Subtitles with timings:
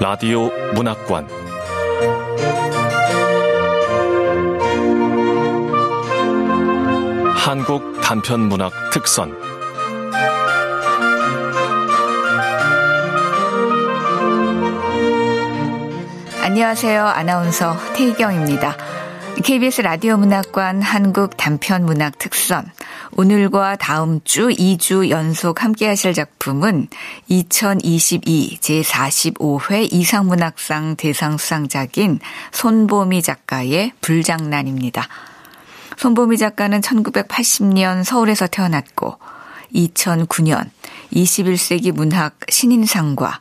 [0.00, 1.28] 라디오 문학관.
[7.36, 9.47] 한국 단편 문학 특선
[16.58, 17.06] 안녕하세요.
[17.06, 18.76] 아나운서 태희경입니다.
[19.44, 22.68] KBS 라디오 문학관 한국 단편 문학 특선
[23.12, 26.88] 오늘과 다음 주 2주 연속 함께 하실 작품은
[27.28, 32.18] 2022 제45회 이상문학상 대상 수상작인
[32.50, 35.06] 손보미 작가의 불장난입니다.
[35.96, 39.16] 손보미 작가는 1980년 서울에서 태어났고
[39.76, 40.68] 2009년
[41.12, 43.38] 21세기 문학 신인상과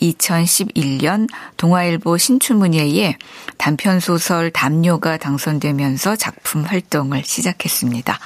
[0.00, 3.16] 2011년 동아일보 신춘문예에
[3.58, 8.18] 단편 소설 담요가 당선되면서 작품 활동을 시작했습니다.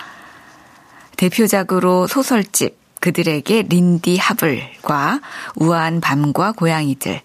[1.16, 5.20] 대표작으로 소설집 그들에게 린디 하블과
[5.56, 7.20] 우아한 밤과 고양이들,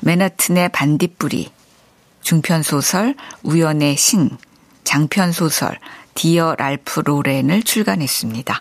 [0.00, 1.50] 맨하튼의 반딧불이,
[2.22, 4.30] 중편소설 우연의 신,
[4.84, 5.78] 장편소설
[6.14, 8.60] 디어 랄프 로렌을 출간했습니다.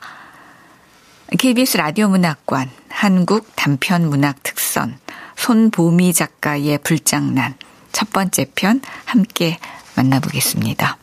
[1.38, 4.98] KBS 라디오 문학관 한국 단편 문학 특선
[5.42, 7.56] 손보미 작가의 불장난.
[7.92, 9.58] 첫 번째 편 함께
[9.96, 11.00] 만나보겠습니다.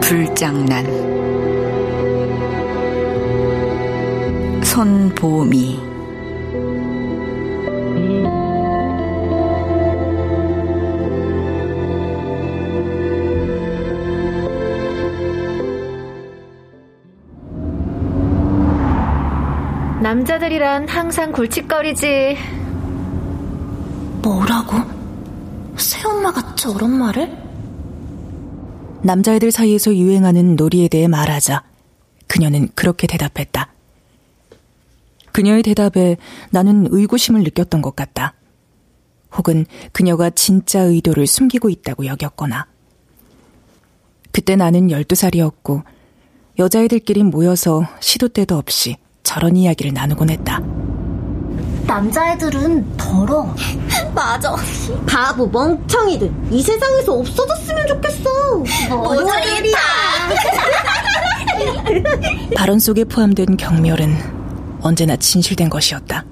[0.00, 0.86] 불장난.
[4.62, 5.93] 손보미
[20.14, 22.36] 남자들이란 항상 골칫거리지.
[24.22, 24.76] 뭐라고?
[25.76, 27.36] 새엄마가 저런 말을?
[29.02, 31.64] 남자애들 사이에서 유행하는 놀이에 대해 말하자
[32.28, 33.72] 그녀는 그렇게 대답했다.
[35.32, 36.16] 그녀의 대답에
[36.50, 38.34] 나는 의구심을 느꼈던 것 같다.
[39.36, 42.68] 혹은 그녀가 진짜 의도를 숨기고 있다고 여겼거나.
[44.30, 45.82] 그때 나는 12살이었고
[46.60, 48.96] 여자애들끼리 모여서 시도 때도 없이
[49.34, 50.60] 저런 이야기를 나누곤 했다.
[51.88, 53.52] 남자애들은 더러.
[54.14, 54.54] 맞아.
[55.08, 56.32] 바보 멍청이들.
[56.52, 58.30] 이 세상에서 없어졌으면 좋겠어.
[58.90, 59.78] 모조리다.
[62.54, 64.16] 발언 속에 포함된 경멸은
[64.80, 66.24] 언제나 진실된 것이었다.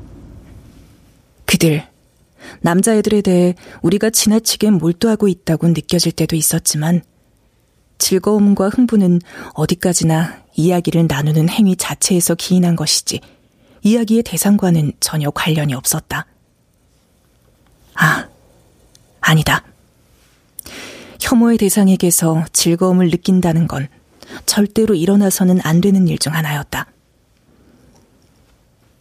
[1.45, 1.85] 그들,
[2.61, 7.03] 남자애들에 대해 우리가 지나치게 몰두하고 있다고 느껴질 때도 있었지만
[7.99, 9.23] 즐거움과 흥분은
[9.55, 13.21] 어디까지나 이야기를 나누는 행위 자체에서 기인한 것이지
[13.83, 16.27] 이야기의 대상과는 전혀 관련이 없었다.
[17.95, 18.29] 아,
[19.21, 19.65] 아니다.
[21.21, 23.89] 혐오의 대상에게서 즐거움을 느낀다는 건
[24.47, 26.87] 절대로 일어나서는 안 되는 일 중 하나였다.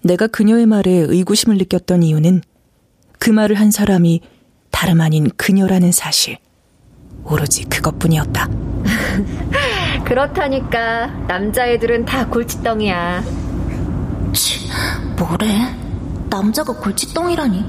[0.03, 2.41] 내가 그녀의 말에 의구심을 느꼈던 이유는
[3.19, 4.21] 그 말을 한 사람이
[4.71, 6.37] 다름 아닌 그녀라는 사실.
[7.23, 8.49] 오로지 그것뿐이었다.
[10.05, 13.23] 그렇다니까 남자애들은 다 골칫덩이야.
[14.33, 14.69] 치,
[15.17, 15.75] 뭐래?
[16.29, 17.65] 남자가 골칫덩이라니.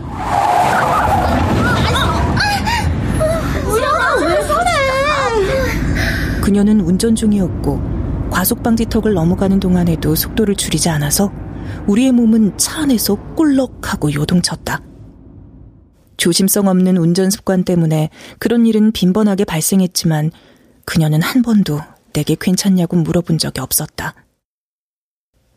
[4.20, 6.40] 왜 그래?
[6.40, 7.80] 그녀는 운전 중이었고
[8.30, 11.30] 과속방지턱을 넘어가는 동안에도 속도를 줄이지 않아서
[11.86, 14.80] 우리의 몸은 차 안에서 꿀럭하고 요동쳤다.
[16.16, 20.30] 조심성 없는 운전 습관 때문에 그런 일은 빈번하게 발생했지만
[20.84, 21.80] 그녀는 한 번도
[22.12, 24.14] 내게 괜찮냐고 물어본 적이 없었다.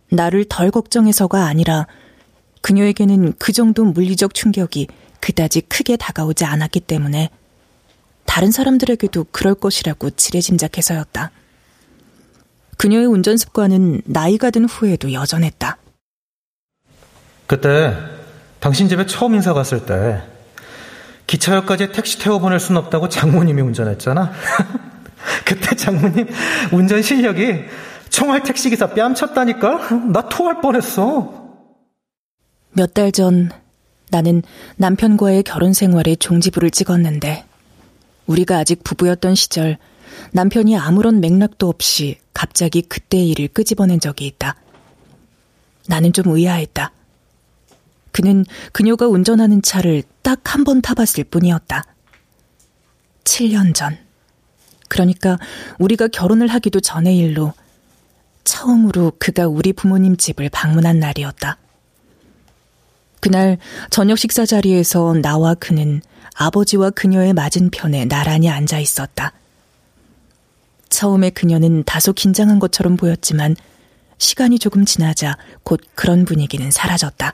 [0.09, 1.87] 나를 덜 걱정해서가 아니라
[2.61, 4.87] 그녀에게는 그 정도 물리적 충격이
[5.19, 7.29] 그다지 크게 다가오지 않았기 때문에
[8.25, 11.31] 다른 사람들에게도 그럴 것이라고 지레짐작해서였다.
[12.77, 15.77] 그녀의 운전 습관은 나이가 든 후에도 여전했다.
[17.47, 17.95] 그때
[18.59, 20.21] 당신 집에 처음 인사 갔을 때
[21.27, 24.31] 기차역까지 택시 태워 보낼 순 없다고 장모님이 운전했잖아.
[25.45, 26.27] 그때 장모님
[26.71, 27.65] 운전 실력이
[28.09, 29.89] 총알 택시기사 뺨쳤다니까?
[30.11, 31.43] 나 토할 뻔했어.
[32.73, 33.51] 몇 달 전
[34.11, 34.43] 나는
[34.77, 37.45] 남편과의 결혼 생활에 종지부를 찍었는데
[38.27, 39.77] 우리가 아직 부부였던 시절
[40.31, 44.55] 남편이 아무런 맥락도 없이 갑자기 그때의 일을 끄집어낸 적이 있다.
[45.87, 46.91] 나는 좀 의아했다.
[48.11, 51.83] 그는 그녀가 운전하는 차를 딱 한 번 타봤을 뿐이었다.
[53.25, 53.97] 7년 전.
[54.87, 55.37] 그러니까
[55.79, 57.53] 우리가 결혼을 하기도 전의 일로
[58.43, 61.57] 처음으로 그가 우리 부모님 집을 방문한 날이었다.
[63.19, 63.57] 그날
[63.89, 66.01] 저녁 식사 자리에서 나와 그는
[66.35, 69.33] 아버지와 그녀의 맞은편에 나란히 앉아 있었다.
[70.89, 73.55] 처음에 그녀는 다소 긴장한 것처럼 보였지만
[74.17, 77.31] 시간이 조금 지나자 곧 그런 분위기는 사라졌다.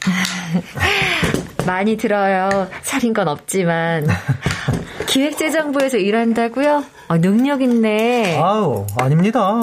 [1.66, 2.68] 많이 들어요.
[2.82, 4.06] 살인 건 없지만.
[5.10, 6.84] 기획재정부에서 일한다고요?
[7.08, 8.38] 어, 능력 있네.
[8.38, 9.60] 아우, 아닙니다.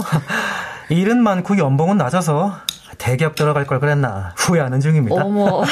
[0.90, 2.54] 일은 많고 연봉은 낮아서
[2.98, 5.24] 대기업 들어갈 걸 그랬나 후회하는 중입니다.
[5.24, 5.64] 어머,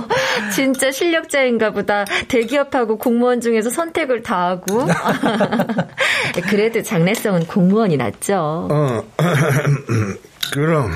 [0.54, 2.04] 진짜 실력자인가 보다.
[2.28, 4.86] 대기업하고 공무원 중에서 선택을 다 하고.
[6.50, 8.68] 그래도 장래성은 공무원이 낫죠.
[8.70, 9.02] 어,
[10.52, 10.90] 그럼.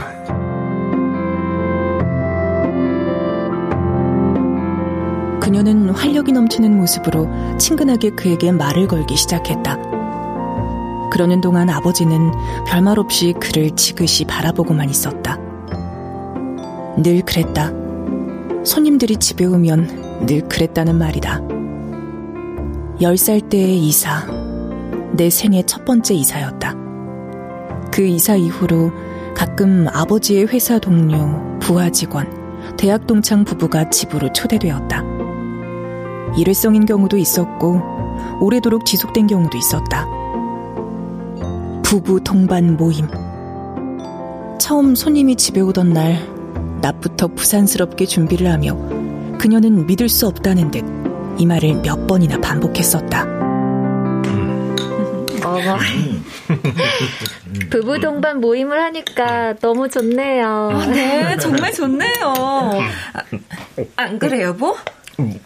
[5.47, 9.79] 그녀는 활력이 넘치는 모습으로 친근하게 그에게 말을 걸기 시작했다.
[11.13, 12.33] 그러는 동안 아버지는
[12.67, 15.39] 별말 없이 그를 지그시 바라보고만 있었다.
[17.01, 17.71] 늘 그랬다.
[18.65, 21.41] 손님들이 집에 오면 늘 그랬다는 말이다.
[23.01, 24.27] 10살 때의 이사,
[25.13, 26.75] 내 생애 첫 번째 이사였다.
[27.93, 28.91] 그 이사 이후로
[29.37, 32.27] 가끔 아버지의 회사 동료, 부하 직원,
[32.77, 35.16] 대학 동창 부부가 집으로 초대되었다.
[36.37, 37.81] 일회성인 경우도 있었고,
[38.41, 40.07] 오래도록 지속된 경우도 있었다.
[41.83, 43.09] 부부 동반 모임.
[44.59, 46.19] 처음 손님이 집에 오던 날,
[46.83, 48.77] 낮부터 부산스럽게 준비를 하며
[49.39, 51.07] 그녀는 믿을 수 없다는 듯
[51.39, 53.25] 이 말을 몇 번이나 반복했었다.
[55.45, 55.79] 어머.
[57.71, 60.71] 부부 동반 모임을 하니까 너무 좋네요.
[60.73, 62.11] 아, 네, 정말 좋네요.
[62.25, 63.23] 아,
[63.97, 64.75] 안 그래, 여보?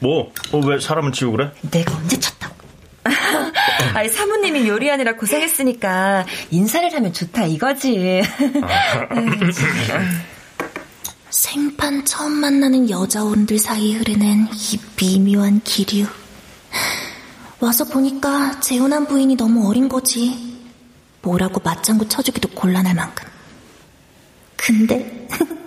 [0.00, 0.32] 뭐?
[0.52, 1.52] 어, 왜 사람을 치고 그래?
[1.70, 2.54] 내가 언제 쳤다고?
[3.94, 8.22] 아니, 사모님이 요리하느라 고생했으니까 인사를 하면 좋다 이거지.
[11.30, 16.06] 생판 처음 만나는 여자 어른들 사이에 흐르는 이 미묘한 기류.
[17.60, 20.58] 와서 보니까 재혼한 부인이 너무 어린 거지.
[21.22, 23.28] 뭐라고 맞장구 쳐주기도 곤란할 만큼.
[24.56, 25.28] 근데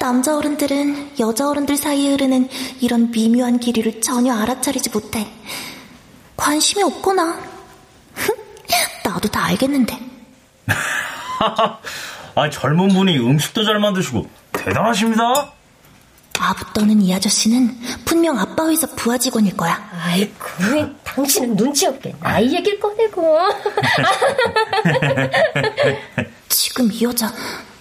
[0.00, 2.48] 남자 어른들은 여자 어른들 사이에 흐르는
[2.80, 5.26] 이런 미묘한 기류를 전혀 알아차리지 못해.
[6.36, 7.38] 관심이 없거나.
[9.04, 9.98] 나도 다 알겠는데.
[12.34, 15.52] 아니, 젊은 분이 음식도 잘 만드시고 대단하십니다.
[16.40, 19.90] 아부 떠는 이 아저씨는 분명 아빠 회사 부하 직원일 거야.
[20.00, 20.32] 아이고,
[20.72, 23.36] 왜 당신은 눈치 없게 나이 얘기를 꺼내고.
[26.48, 27.32] 지금 이 여자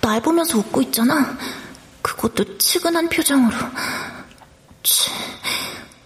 [0.02, 1.38] 날 보면서 웃고 있잖아.
[2.18, 3.56] 그것도 측은한 표정으로.
[4.84, 5.12] 치,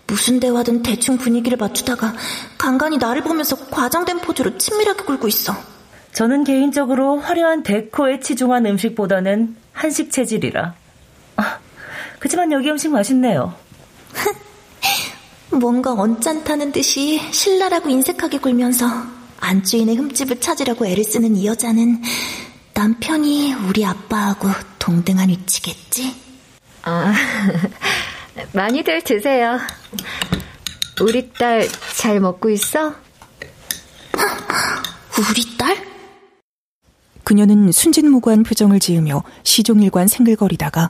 [0.07, 2.13] 무슨 대화든 대충 분위기를 맞추다가
[2.57, 5.55] 간간히 나를 보면서 과장된 포즈로 친밀하게 굴고 있어.
[6.13, 10.75] 저는 개인적으로 화려한 데코에 치중한 음식보다는 한식 체질이라.
[11.37, 11.59] 아,
[12.19, 13.55] 그지만 여기 음식 맛있네요.
[15.49, 18.85] 뭔가 언짢다는 듯이 신랄하고 인색하게 굴면서
[19.39, 22.01] 안주인의 흠집을 찾으려고 애를 쓰는 이 여자는
[22.73, 26.15] 남편이 우리 아빠하고 동등한 위치겠지?
[26.83, 27.13] 아,
[28.53, 29.59] 많이들 드세요.
[31.01, 32.95] 우리 딸 잘 먹고 있어?
[35.29, 35.77] 우리 딸?
[37.23, 40.89] 그녀는 순진무구한 표정을 지으며 시종일관 생글거리다가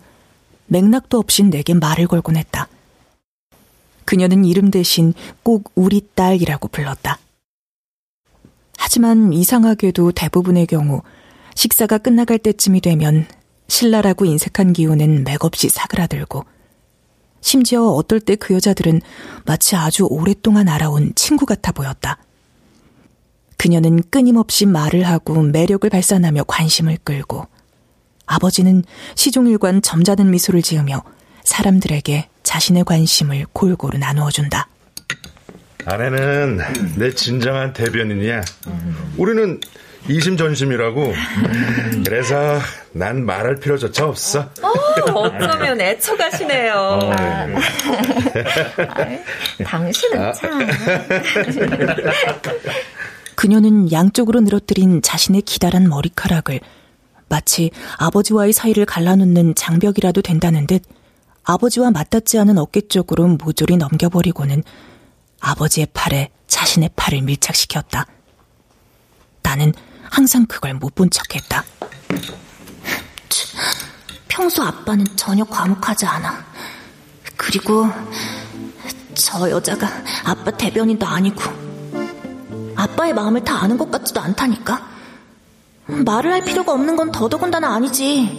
[0.67, 2.67] 맥락도 없이 내게 말을 걸곤 했다.
[4.05, 5.13] 그녀는 이름 대신
[5.43, 7.19] 꼭 우리 딸이라고 불렀다.
[8.77, 11.01] 하지만 이상하게도 대부분의 경우
[11.55, 13.25] 식사가 끝나갈 때쯤이 되면
[13.67, 16.45] 신랄하고 인색한 기운은 맥없이 사그라들고
[17.41, 19.01] 심지어 어떨 때 그 여자들은
[19.45, 22.17] 마치 아주 오랫동안 알아온 친구 같아 보였다.
[23.57, 27.47] 그녀는 끊임없이 말을 하고 매력을 발산하며 관심을 끌고
[28.25, 28.83] 아버지는
[29.15, 31.03] 시종일관 점잖은 미소를 지으며
[31.43, 34.67] 사람들에게 자신의 관심을 골고루 나누어준다.
[35.85, 36.59] 아내는
[36.97, 38.41] 내 진정한 대변인이야.
[39.17, 39.59] 우리는
[40.07, 41.13] 이심전심이라고.
[42.05, 42.59] 그래서
[42.91, 44.49] 난 말할 필요조차 없어.
[44.61, 44.69] 어,
[45.13, 46.73] 어쩌면 애처가시네요.
[46.73, 47.11] 어,
[49.63, 50.67] 당신은 참.
[53.35, 56.59] 그녀는 양쪽으로 늘어뜨린 자신의 기다란 머리카락을
[57.29, 60.83] 마치 아버지와의 사이를 갈라놓는 장벽이라도 된다는 듯
[61.43, 64.63] 아버지와 맞닿지 않은 어깨 쪽으로 모조리 넘겨버리고는
[65.39, 68.05] 아버지의 팔에 자신의 팔을 밀착시켰다.
[69.41, 69.73] 나는
[70.11, 71.63] 항상 그걸 못 본 척했다.
[74.27, 76.45] 평소 아빠는 전혀 과묵하지 않아.
[77.37, 77.87] 그리고
[79.15, 79.87] 저 여자가
[80.25, 81.41] 아빠 대변인도 아니고
[82.75, 84.89] 아빠의 마음을 다 아는 것 같지도 않다니까.
[85.87, 88.37] 말을 할 필요가 없는 건 더더군다나 아니지.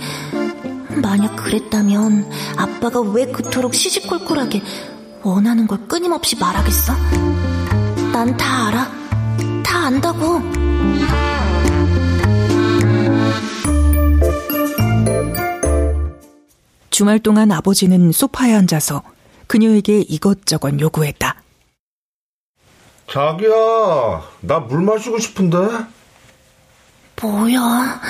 [1.03, 4.63] 만약 그랬다면 아빠가 왜 그토록 시시콜콜하게
[5.23, 6.93] 원하는 걸 끊임없이 말하겠어?
[8.13, 8.91] 난 다 알아.
[9.65, 10.41] 다 안다고.
[16.93, 19.03] 주말 동안 아버지는 소파에 앉아서
[19.47, 21.37] 그녀에게 이것저것 요구했다.
[23.11, 23.51] 자기야,
[24.41, 25.57] 나 물 마시고 싶은데?
[27.21, 28.01] 뭐야.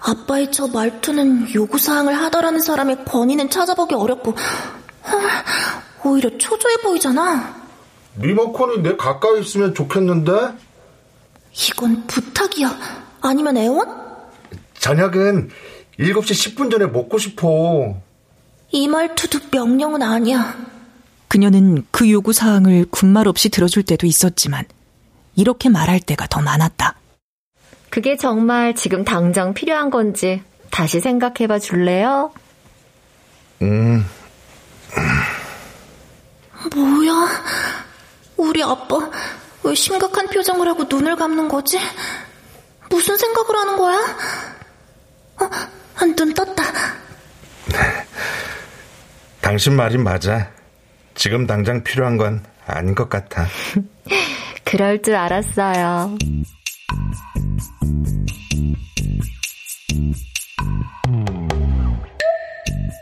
[0.00, 4.34] 아빠의 저 말투는 요구사항을 하더라는 사람의 권위는 찾아보기 어렵고,
[6.04, 7.56] 오히려 초조해 보이잖아.
[8.18, 10.32] 리모컨이 내 가까이 있으면 좋겠는데?
[11.70, 12.78] 이건 부탁이야.
[13.22, 13.88] 아니면 애원?
[14.78, 15.50] 저녁은
[15.98, 17.96] 7시 10분 전에 먹고 싶어.
[18.70, 20.56] 이 말투도 명령은 아니야.
[21.28, 24.64] 그녀는 그 요구 사항을 군말 없이 들어줄 때도 있었지만
[25.36, 26.94] 이렇게 말할 때가 더 많았다.
[27.90, 32.32] 그게 정말 지금 당장 필요한 건지 다시 생각해봐 줄래요?
[33.62, 34.04] 음.
[36.74, 37.28] 뭐야?
[38.36, 39.10] 우리 아빠
[39.62, 41.78] 왜 심각한 표정을 하고 눈을 감는 거지?
[42.90, 43.98] 무슨 생각을 하는 거야?
[45.40, 45.50] 어,
[46.16, 46.64] 눈 떴다.
[49.48, 50.50] 당신 말이 맞아.
[51.14, 53.46] 지금 당장 필요한 건 아닌 것 같아.
[54.62, 56.18] 그럴 줄 알았어요.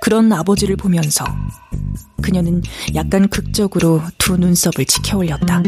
[0.00, 1.24] 그런 아버지를 보면서
[2.22, 2.62] 그녀는
[2.94, 5.64] 약간 극적으로 두 눈썹을 치켜 올렸다.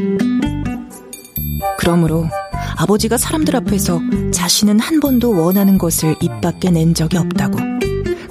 [1.77, 2.29] 그러므로
[2.77, 3.99] 아버지가 사람들 앞에서
[4.33, 7.59] 자신은 한 번도 원하는 것을 입 밖에 낸 적이 없다고,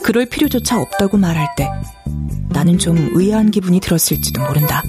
[0.02, 1.70] 그럴 필요조차 없다고 말할 때
[2.58, 4.82] 나는 좀 의아한 기분이 들었을지도 모른다.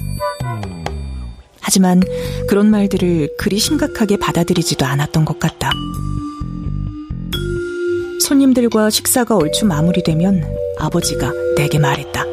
[1.61, 2.01] 하지만
[2.47, 5.69] 그런 말들을 그리 심각하게 받아들이지도 않았던 것 같다.
[8.21, 12.25] 손님들과 식사가 얼추 마무리되면 아버지가 내게 말했다.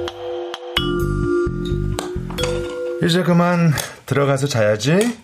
[3.07, 3.75] 이제 그만
[4.07, 5.19] 들어가서 자야지.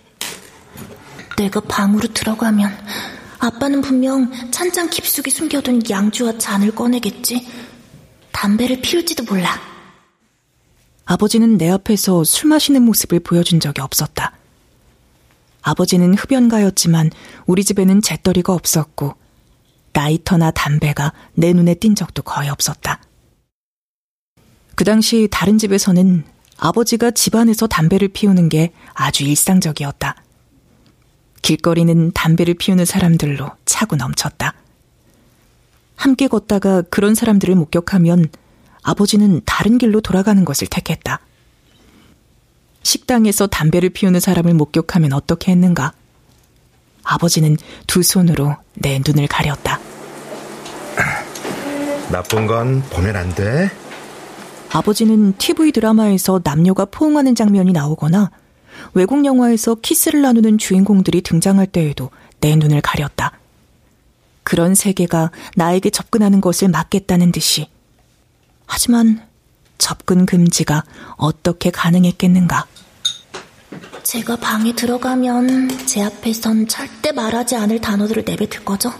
[1.39, 2.71] 내가 방으로 들어가면
[3.39, 7.49] 아빠는 분명 찬장 깊숙이 숨겨둔 양주와 잔을 꺼내겠지.
[8.31, 9.72] 담배를 피울지도 몰라.
[11.05, 14.33] 아버지는 내 앞에서 술 마시는 모습을 보여준 적이 없었다.
[15.63, 17.11] 아버지는 흡연가였지만
[17.47, 19.15] 우리 집에는 재떨이가 없었고
[19.93, 23.01] 라이터나 담배가 내 눈에 띈 적도 거의 없었다.
[24.75, 26.25] 그 당시 다른 집에서는
[26.57, 30.17] 아버지가 집안에서 담배를 피우는 게 아주 일상적이었다.
[31.43, 34.55] 길거리는 담배를 피우는 사람들로 차고 넘쳤다.
[35.97, 38.29] 함께 걷다가 그런 사람들을 목격하면
[38.83, 41.21] 아버지는 다른 길로 돌아가는 것을 택했다.
[42.83, 45.93] 식당에서 담배를 피우는 사람을 목격하면 어떻게 했는가?
[47.05, 49.81] 아버지는 두 손으로 내 눈을 가렸다.
[52.11, 53.71] 나쁜 건 보면 안 돼.
[54.71, 58.31] 아버지는 TV 드라마에서 남녀가 포옹하는 장면이 나오거나
[58.95, 62.11] 외국 영화에서 키스를 나누는 주인공들이 등장할 때에도
[62.41, 63.33] 내 눈을 가렸다.
[64.43, 67.69] 그런 세계가 나에게 접근하는 것을 막겠다는 듯이.
[68.73, 69.21] 하지만
[69.77, 70.85] 접근 금지가
[71.17, 72.65] 어떻게 가능했겠는가?
[74.03, 78.91] 제가 방에 들어가면 제 앞에선 절대 말하지 않을 단어들을 내뱉을 거죠?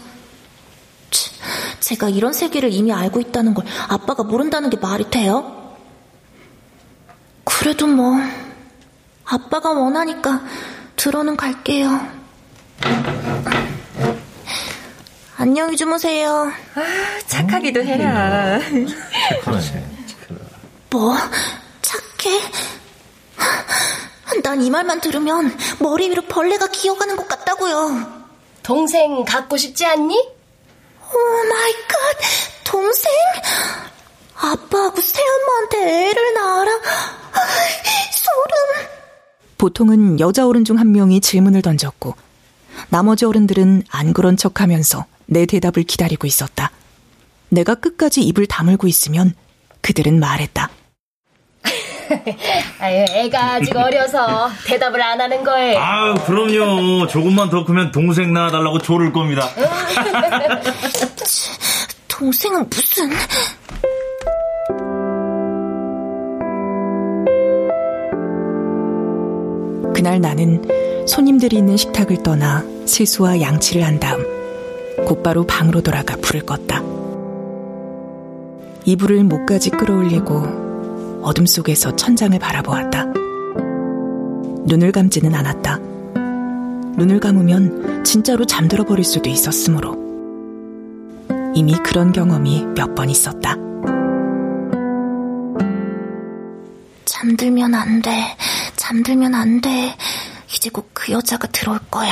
[1.09, 1.31] 치,
[1.79, 5.75] 제가 이런 세계를 이미 알고 있다는 걸 아빠가 모른다는 게 말이 돼요?
[7.43, 8.15] 그래도 뭐
[9.25, 10.43] 아빠가 원하니까
[10.97, 11.99] 들어는 갈게요.
[15.37, 16.51] 안녕히 주무세요.
[16.75, 16.81] 아,
[17.27, 18.59] 착하기도 해라.
[20.89, 21.15] 뭐?
[21.81, 22.39] 착해?
[24.43, 28.23] 난 이 말만 들으면 머리 위로 벌레가 기어가는 것 같다고요.
[28.61, 30.15] 동생 갖고 싶지 않니?
[30.15, 31.17] oh
[31.49, 31.97] my god,
[32.63, 33.11] 동생?
[34.35, 36.71] 아빠하고 새엄마한테 애를 낳아라.
[38.11, 38.87] 소름.
[39.57, 42.15] 보통은 여자 어른 중 한 명이 질문을 던졌고
[42.89, 46.71] 나머지 어른들은 안 그런 척 하면서 내 대답을 기다리고 있었다.
[47.49, 49.33] 내가 끝까지 입을 다물고 있으면
[49.81, 50.69] 그들은 말했다.
[52.79, 55.79] 아유, 애가 아직 어려서 대답을 안 하는 거예요.
[55.79, 57.07] 아유, 그럼요.
[57.07, 59.49] 조금만 더 크면 동생 낳아달라고 조를 겁니다.
[62.07, 63.09] 동생은 무슨...
[69.95, 70.61] 그날 나는
[71.07, 74.32] 손님들이 있는 식탁을 떠나 세수와 양치를 한 다음
[75.05, 76.83] 곧바로 방으로 돌아가 불을 껐다.
[78.85, 83.05] 이불을 목까지 끌어올리고 어둠 속에서 천장을 바라보았다.
[84.65, 85.77] 눈을 감지는 않았다.
[86.97, 90.01] 눈을 감으면 진짜로 잠들어 버릴 수도 있었으므로
[91.55, 93.55] 이미 그런 경험이 몇 번 있었다.
[97.05, 98.11] 잠들면 안 돼.
[98.75, 99.95] 잠들면 안 돼.
[100.53, 102.11] 이제 곧 그 여자가 들어올 거야.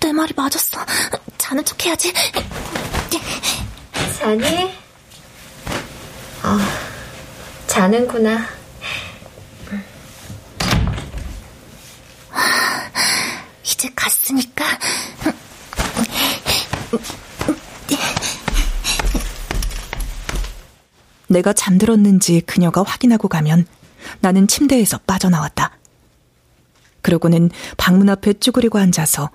[0.00, 0.84] 내 말이 맞았어.
[1.36, 2.12] 자는 척 해야지.
[4.18, 4.72] 자니?
[6.42, 6.58] 어,
[7.66, 8.46] 자는구나.
[13.64, 14.64] 이제 갔으니까.
[21.28, 23.66] 내가 잠들었는지 그녀가 확인하고 가면
[24.20, 25.72] 나는 침대에서 빠져나왔다.
[27.02, 29.30] 그러고는 방문 앞에 쭈그리고 앉아서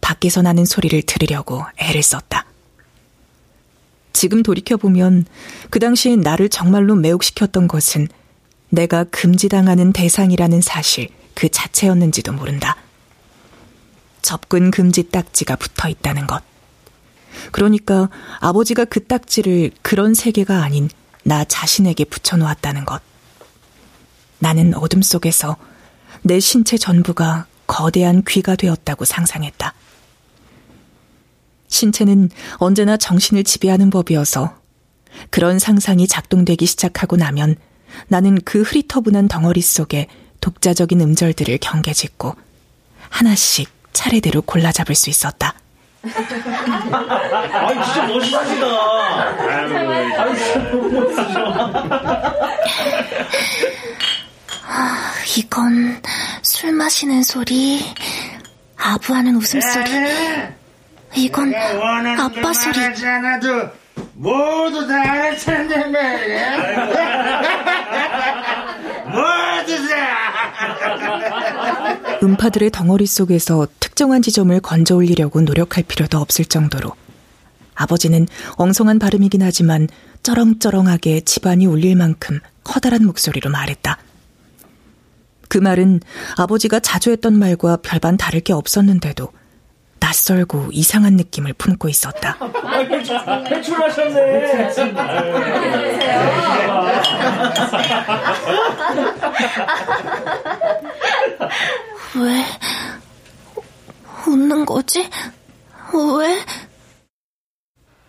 [0.00, 2.44] 밖에서 나는 소리를 들으려고 애를 썼다.
[4.12, 5.26] 지금 돌이켜보면
[5.70, 8.08] 그 당시 나를 정말로 매혹시켰던 것은
[8.70, 12.76] 내가 금지당하는 대상이라는 사실 그 자체였는지도 모른다.
[14.22, 16.42] 접근 금지 딱지가 붙어 있다는 것.
[17.52, 18.08] 그러니까
[18.40, 20.88] 아버지가 그 딱지를 그런 세계가 아닌
[21.24, 23.02] 나 자신에게 붙여놓았다는 것.
[24.38, 25.56] 나는 어둠 속에서
[26.26, 29.74] 내 신체 전부가 거대한 귀가 되었다고 상상했다.
[31.68, 34.56] 신체는 언제나 정신을 지배하는 법이어서
[35.28, 37.56] 그런 상상이 작동되기 시작하고 나면
[38.08, 40.08] 나는 그 흐릿터분한 덩어리 속에
[40.40, 42.34] 독자적인 음절들을 경계짓고
[43.10, 45.54] 하나씩 차례대로 골라 잡을 수 있었다.
[46.04, 48.66] 아, 진짜 멋있으시다.
[54.76, 56.02] 아, 이건
[56.42, 57.80] 술 마시는 소리,
[58.76, 59.84] 아부하는 웃음소리.
[61.14, 62.80] 이건 아빠 소리.
[62.80, 63.70] 않아도
[64.14, 66.56] 모두 다 알아듣는 말이야.
[69.06, 69.94] 모두 다.
[72.24, 76.90] 음파들의 덩어리 속에서 특정한 지점을 건져 올리려고 노력할 필요도 없을 정도로
[77.76, 79.86] 아버지는 엉성한 발음이긴 하지만
[80.24, 83.98] 쩌렁쩌렁하게 집안이 울릴 만큼 커다란 목소리로 말했다.
[85.54, 86.00] 그 말은
[86.36, 89.30] 아버지가 자주 했던 말과 별반 다를 게 없었는데도
[90.00, 92.36] 낯설고 이상한 느낌을 품고 있었다.
[93.48, 94.74] 퇴출하셨네.
[102.16, 102.44] 왜
[104.26, 105.08] 웃는 거지?
[106.18, 106.44] 왜?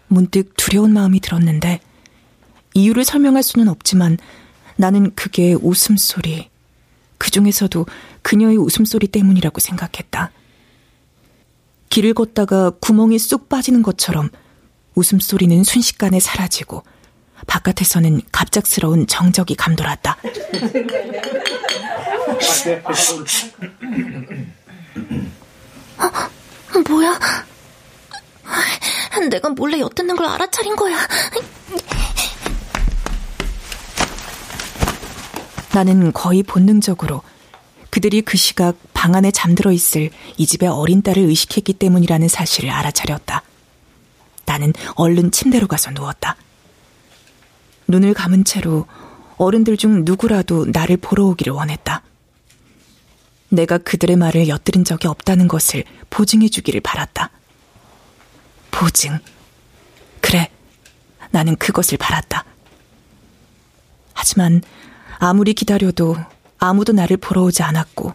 [0.07, 1.79] 문득 두려운 마음이 들었는데
[2.73, 4.17] 이유를 설명할 수는 없지만
[4.77, 6.49] 나는 그게 웃음소리,
[7.25, 7.87] 그 중에서도
[8.21, 10.29] 그녀의 웃음소리 때문이라고 생각했다.
[11.89, 14.29] 길을 걷다가 구멍이 쑥 빠지는 것처럼
[14.93, 16.83] 웃음소리는 순식간에 사라지고
[17.47, 20.17] 바깥에서는 갑작스러운 정적이 감돌았다.
[25.97, 27.19] 어, 뭐야?
[29.31, 30.95] 내가 몰래 엿듣는 걸 알아차린 거야.
[35.75, 37.21] 나는 거의 본능적으로
[37.89, 43.43] 그들이 그 시각 방 안에 잠들어 있을 이 집의 어린 딸을 의식했기 때문이라는 사실을 알아차렸다.
[44.45, 46.37] 나는 얼른 침대로 가서 누웠다.
[47.89, 48.85] 눈을 감은 채로
[49.35, 52.03] 어른들 중 누구라도 나를 보러 오기를 원했다.
[53.49, 57.31] 내가 그들의 말을 엿들은 적이 없다는 것을 보증해 주기를 바랐다.
[58.71, 59.19] 보증.
[60.21, 60.49] 그래.
[61.31, 62.45] 나는 그것을 바랐다.
[64.13, 64.61] 하지만
[65.19, 66.15] 아무리 기다려도
[66.57, 68.13] 아무도 나를 보러 오지 않았고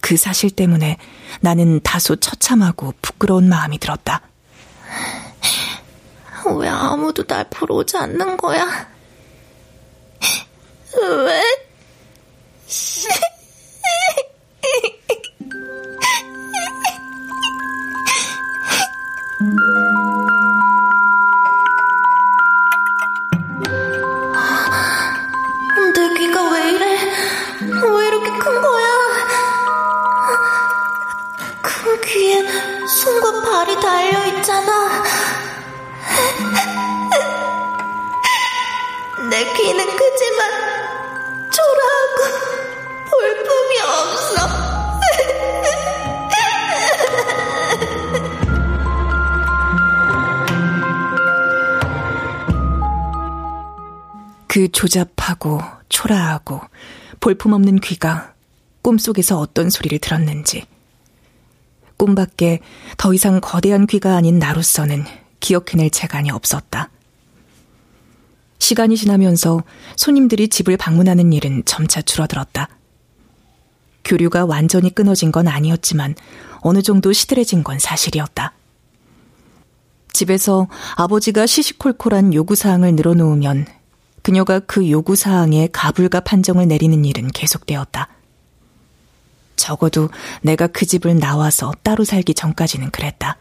[0.00, 0.98] 그 사실 때문에
[1.40, 4.20] 나는 다소 처참하고 부끄러운 마음이 들었다.
[6.58, 8.86] 왜 아무도 날 보러 오지 않는 거야?
[11.00, 11.42] 왜?
[54.54, 56.60] 그 조잡하고 초라하고
[57.18, 58.34] 볼품없는 귀가
[58.82, 60.64] 꿈속에서 어떤 소리를 들었는지
[61.96, 62.60] 꿈밖에
[62.96, 65.06] 더 이상 거대한 귀가 아닌 나로서는
[65.40, 66.88] 기억해낼 재간이 없었다.
[68.60, 69.64] 시간이 지나면서
[69.96, 72.68] 손님들이 집을 방문하는 일은 점차 줄어들었다.
[74.04, 76.14] 교류가 완전히 끊어진 건 아니었지만
[76.60, 78.52] 어느 정도 시들해진 건 사실이었다.
[80.12, 83.66] 집에서 아버지가 시시콜콜한 요구사항을 늘어놓으면
[84.24, 88.08] 그녀가 그 요구 사항에 가불과 판정을 내리는 일은 계속되었다.
[89.54, 90.08] 적어도
[90.40, 93.36] 내가 그 집을 나와서 따로 살기 전까지는 그랬다.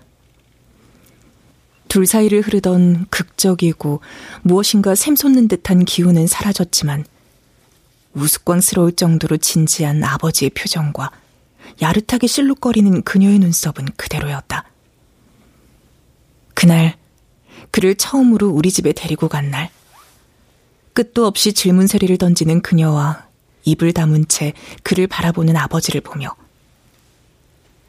[1.88, 4.02] 둘 사이를 흐르던 극적이고
[4.42, 7.06] 무엇인가 샘솟는 듯한 기운은 사라졌지만
[8.14, 11.12] 우스꽝스러울 정도로 진지한 아버지의 표정과
[11.82, 14.66] 야릇하게 실룩거리는 그녀의 눈썹은 그대로였다.
[16.54, 16.98] 그날
[17.72, 19.70] 그를 처음으로 우리 집에 데리고 간 날,
[20.94, 23.26] 끝도 없이 질문 세리를 던지는 그녀와
[23.66, 24.54] 입을 다문 채
[24.84, 26.36] 그를 바라보는 아버지를 보며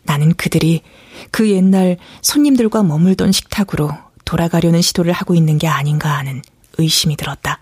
[0.05, 0.83] 나는 그들이
[1.31, 3.91] 그 옛날 손님들과 머물던 식탁으로
[4.25, 6.43] 돌아가려는 시도를 하고 있는 게 아닌가 하는
[6.79, 7.61] 의심이 들었다.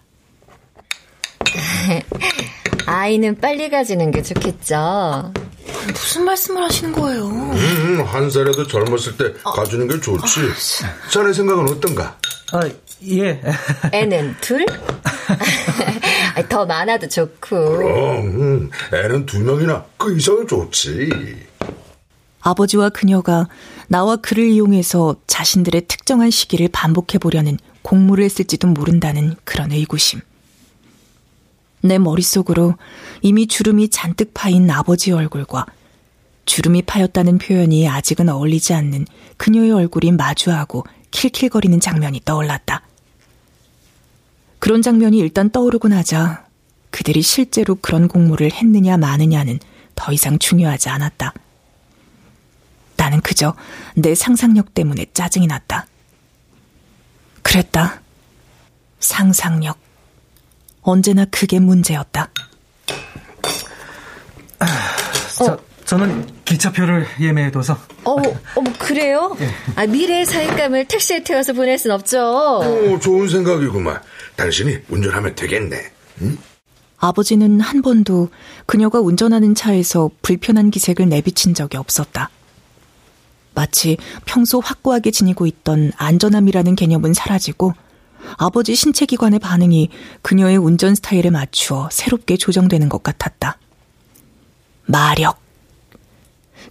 [2.87, 5.33] 아이는 빨리 가지는 게 좋겠죠.
[5.87, 7.29] 무슨 말씀을 하시는 거예요?
[7.29, 10.41] 음, 한 살이라도 젊었을 때 가주는 게 좋지.
[10.85, 12.17] 아, 자네 생각은 어떤가?
[12.53, 12.69] 아,
[13.09, 13.41] 예.
[13.93, 14.65] 애는 둘?
[16.49, 17.39] 더 많아도 좋고.
[17.41, 21.11] 그럼, 음, 애는 두 명이나 그 이상은 좋지.
[22.41, 23.49] 아버지와 그녀가
[23.89, 30.21] 나와 그를 이용해서 자신들의 특정한 시기를 반복해 보려는 공모를 했을지도 모른다는 그런 의구심.
[31.83, 32.77] 내 머릿속으로
[33.23, 35.67] 이미 주름이 잔뜩 파인 아버지 얼굴과
[36.45, 42.83] 주름이 파였다는 표현이 아직은 어울리지 않는 그녀의 얼굴이 마주하고 킬킬거리는 장면이 떠올랐다.
[44.63, 46.47] 그런 장면이 일단 떠오르고 나자
[46.93, 49.59] 그들이 실제로 그런 공모를 했느냐 마느냐는
[49.97, 51.35] 더 이상 중요하지 않았다.
[52.97, 53.57] 나는 그저
[53.97, 55.89] 내 상상력 때문에 짜증이 났다.
[57.43, 58.03] 그랬다.
[59.01, 59.77] 상상력.
[60.83, 62.31] 언제나 그게 문제였다.
[65.39, 67.77] 저, 저는 기차표를 예매해둬서.
[68.05, 69.37] 어, 어 그래요?
[69.41, 69.51] 예.
[69.75, 72.61] 아, 미래의 사익감을 택시에 태워서 보낼 순 없죠.
[72.61, 74.01] 오, 좋은 생각이구만.
[74.37, 75.77] 당신이 운전하면 되겠네.
[76.23, 76.39] 응?
[76.99, 78.31] 아버지는 한 번도
[78.67, 82.31] 그녀가 운전하는 차에서 불편한 기색을 내비친 적이 없었다.
[83.55, 87.75] 마치 평소 확고하게 지니고 있던 안전함이라는 개념은 사라지고
[88.37, 89.91] 아버지 신체기관의 반응이
[90.23, 93.59] 그녀의 운전 스타일에 맞추어 새롭게 조정되는 것 같았다.
[94.87, 95.41] 마력.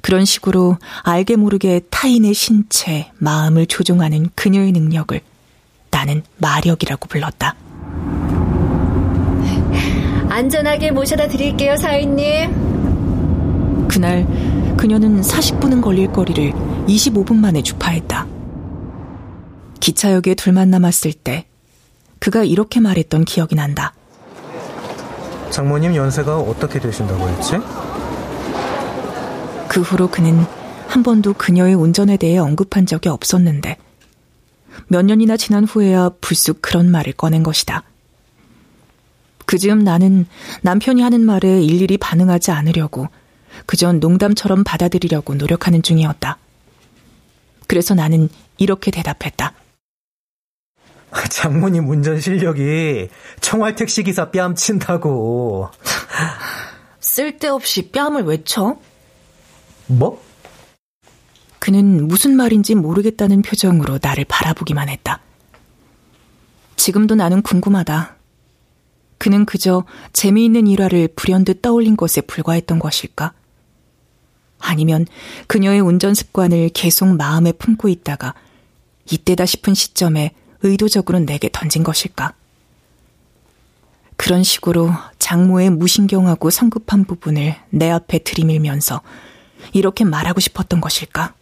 [0.01, 5.19] 그런 식으로 알게 모르게 타인의 신체, 마음을 조종하는 그녀의 능력을
[5.91, 7.55] 나는 마력이라고 불렀다.
[10.29, 13.87] 안전하게 모셔다 드릴게요, 사위님.
[13.87, 14.25] 그날
[14.77, 16.53] 그녀는 40분은 걸릴 거리를
[16.87, 18.25] 25분 만에 주파했다.
[19.79, 21.45] 기차역에 둘만 남았을 때
[22.19, 23.93] 그가 이렇게 말했던 기억이 난다.
[25.49, 27.57] 장모님 연세가 어떻게 되신다고 했지?
[29.67, 30.45] 그 후로 그는
[30.87, 33.77] 한 번도 그녀의 운전에 대해 언급한 적이 없었는데
[34.87, 37.83] 몇 년이나 지난 후에야 불쑥 그런 말을 꺼낸 것이다.
[39.45, 40.27] 그 즈음 나는
[40.61, 43.07] 남편이 하는 말에 일일이 반응하지 않으려고
[43.65, 46.37] 그저 농담처럼 받아들이려고 노력하는 중이었다.
[47.67, 49.53] 그래서 나는 이렇게 대답했다.
[51.29, 53.09] 장모님 운전 실력이
[53.41, 55.69] 청활 택시 기사 뺨친다고.
[56.99, 58.77] 쓸데없이 뺨을 외쳐?
[59.87, 60.23] 뭐?
[61.61, 65.19] 그는 무슨 말인지 모르겠다는 표정으로 나를 바라보기만 했다.
[66.75, 68.15] 지금도 나는 궁금하다.
[69.19, 73.33] 그는 그저 재미있는 일화를 불현듯 떠올린 것에 불과했던 것일까?
[74.57, 75.05] 아니면
[75.45, 78.33] 그녀의 운전 습관을 계속 마음에 품고 있다가
[79.11, 80.31] 이때다 싶은 시점에
[80.63, 82.33] 의도적으로 내게 던진 것일까?
[84.15, 89.01] 그런 식으로 장모의 무신경하고 성급한 부분을 내 앞에 들이밀면서
[89.73, 91.35] 이렇게 말하고 싶었던 것일까?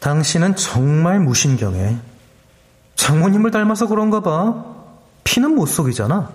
[0.00, 1.96] 당신은 정말 무신경해.
[2.96, 4.64] 장모님을 닮아서 그런가 봐.
[5.24, 6.30] 피는 못 속이잖아.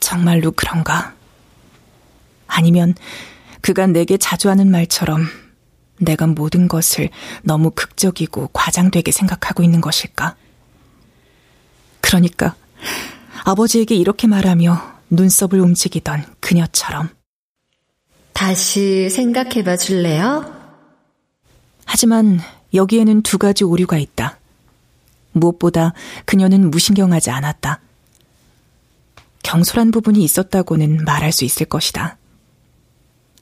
[0.00, 1.14] 정말로 그런가?
[2.46, 2.94] 아니면
[3.60, 5.26] 그가 내게 자주 하는 말처럼
[6.00, 7.08] 내가 모든 것을
[7.42, 10.34] 너무 극적이고 과장되게 생각하고 있는 것일까?
[12.00, 12.54] 그러니까
[13.44, 17.08] 아버지에게 이렇게 말하며 눈썹을 움직이던 그녀처럼
[18.32, 20.61] 다시 생각해 봐 줄래요?
[21.84, 22.40] 하지만
[22.74, 24.38] 여기에는 두 가지 오류가 있다.
[25.32, 25.92] 무엇보다
[26.24, 27.80] 그녀는 무신경하지 않았다.
[29.42, 32.16] 경솔한 부분이 있었다고는 말할 수 있을 것이다.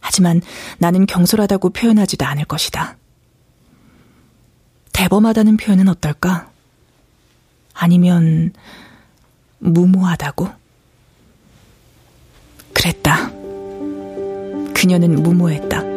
[0.00, 0.40] 하지만
[0.78, 2.96] 나는 경솔하다고 표현하지도 않을 것이다.
[4.92, 6.50] 대범하다는 표현은 어떨까?
[7.74, 8.52] 아니면
[9.58, 10.48] 무모하다고?
[12.72, 13.30] 그랬다.
[14.74, 15.89] 그녀는 무모했다.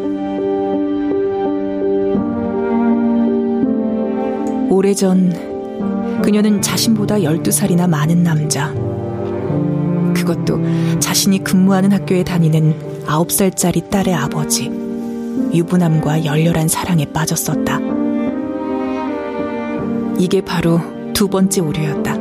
[4.74, 8.74] 오래전 그녀는 자신보다 12살이나 많은 남자.
[10.14, 14.66] 그것도 자신이 근무하는 학교에 다니는 9살짜리 딸의 아버지.
[15.54, 17.80] 유부남과 열렬한 사랑에 빠졌었다.
[20.18, 20.80] 이게 바로
[21.14, 22.18] 두 번째 오류였다.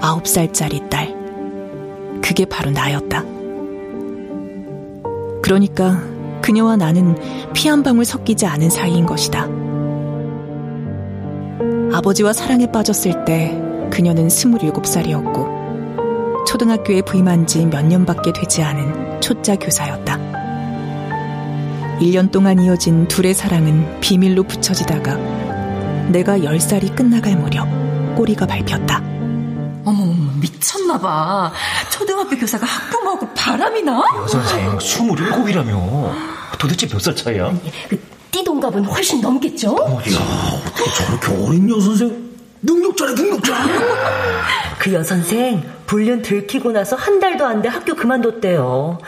[0.00, 1.14] 9살짜리 딸.
[2.22, 3.24] 그게 바로 나였다.
[5.42, 6.00] 그러니까
[6.40, 7.16] 그녀와 나는
[7.52, 9.59] 피 한 방울 섞이지 않은 사이인 것이다.
[11.92, 13.50] 아버지와 사랑에 빠졌을 때
[13.90, 20.18] 그녀는 27살이었고 초등학교에 부임한 지 몇 년밖에 되지 않은 초짜 교사였다.
[22.00, 25.16] 1년 동안 이어진 둘의 사랑은 비밀로 붙여지다가
[26.08, 27.68] 내가 10살이 끝나갈 무렵
[28.16, 29.02] 꼬리가 밟혔다.
[29.84, 31.52] 어머, 미쳤나봐.
[31.90, 34.02] 초등학교 교사가 학부모하고 바람이 나?
[34.22, 36.12] 여선생 27이라며.
[36.58, 37.52] 도대체 몇 살 차이야?
[37.88, 38.00] 그
[38.30, 39.70] 띠동갑은 훨씬 넘겠죠?
[39.74, 42.30] 어디야, 어떻게 저렇게 어린 여선생?
[42.62, 43.54] 능력자네, 능력자!
[44.78, 48.98] 그 여선생 불륜 들키고 나서 한 달도 안 돼 학교 그만뒀대요.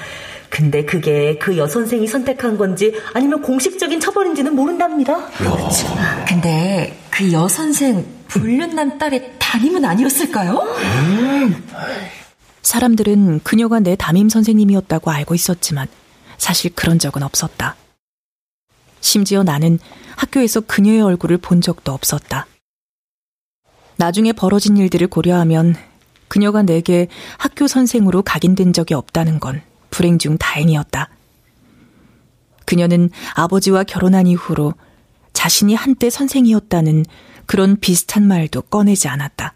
[0.50, 5.26] 근데 그게 그 여선생이 선택한 건지 아니면 공식적인 처벌인지는 모른답니다.
[5.28, 5.86] 그렇죠.
[6.28, 10.58] 근데 그 여선생 불륜남 딸의 담임은 아니었을까요?
[10.58, 11.68] 음.
[12.62, 15.88] 사람들은 그녀가 내 담임 선생님이었다고 알고 있었지만
[16.36, 17.76] 사실 그런 적은 없었다.
[19.02, 19.78] 심지어 나는
[20.16, 22.46] 학교에서 그녀의 얼굴을 본 적도 없었다.
[23.96, 25.76] 나중에 벌어진 일들을 고려하면
[26.28, 29.60] 그녀가 내게 학교 선생으로 각인된 적이 없다는 건
[29.90, 31.10] 불행 중 다행이었다.
[32.64, 34.72] 그녀는 아버지와 결혼한 이후로
[35.34, 37.04] 자신이 한때 선생이었다는
[37.44, 39.52] 그런 비슷한 말도 꺼내지 않았다.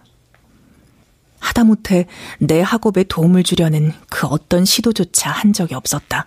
[1.39, 2.07] 하다못해
[2.41, 6.27] 내 학업에 도움을 주려는 그 어떤 시도조차 한 적이 없었다.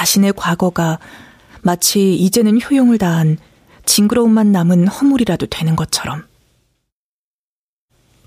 [0.00, 0.98] 자신의 과거가
[1.60, 3.36] 마치 이제는 효용을 다한
[3.84, 6.26] 징그러움만 남은 허물이라도 되는 것처럼.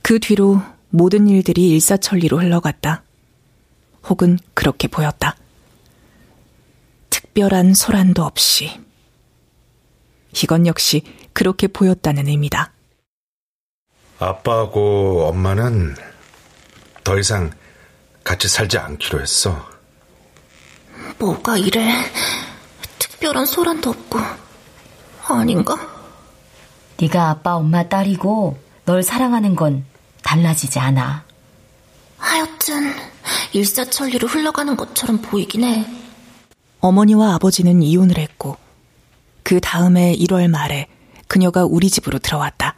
[0.03, 3.01] 그 뒤로 모든 일들이 일사천리로 흘러갔다.
[4.07, 5.35] 혹은 그렇게 보였다.
[7.09, 8.79] 특별한 소란도 없이.
[10.43, 11.01] 이건 역시
[11.33, 12.71] 그렇게 보였다는 의미다.
[14.19, 15.95] 아빠하고 엄마는
[17.03, 17.49] 더 이상
[18.23, 19.72] 같이 살지 않기로 했어.
[21.19, 21.91] 뭐가 이래?
[22.99, 24.19] 특별한 소란도 없고
[25.27, 25.77] 아닌가?
[26.99, 29.85] 네가 아빠 엄마 딸이고 널 사랑하는 건
[30.23, 31.25] 달라지지 않아.
[32.17, 32.93] 하여튼
[33.53, 35.85] 일사천리로 흘러가는 것처럼 보이긴 해.
[36.79, 38.57] 어머니와 아버지는 이혼을 했고
[39.43, 40.87] 그 다음에 1월 말에
[41.27, 42.75] 그녀가 우리 집으로 들어왔다.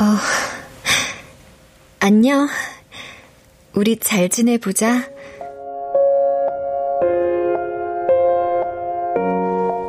[0.00, 0.04] 어,
[2.00, 2.48] 안녕.
[3.72, 5.08] 우리 잘 지내보자.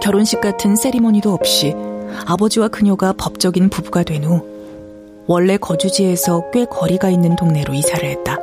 [0.09, 1.75] 결혼식 같은 세리머니도 없이
[2.25, 4.43] 아버지와 그녀가 법적인 부부가 된 후
[5.27, 8.39] 원래 거주지에서 꽤 거리가 있는 동네로 이사를 했다.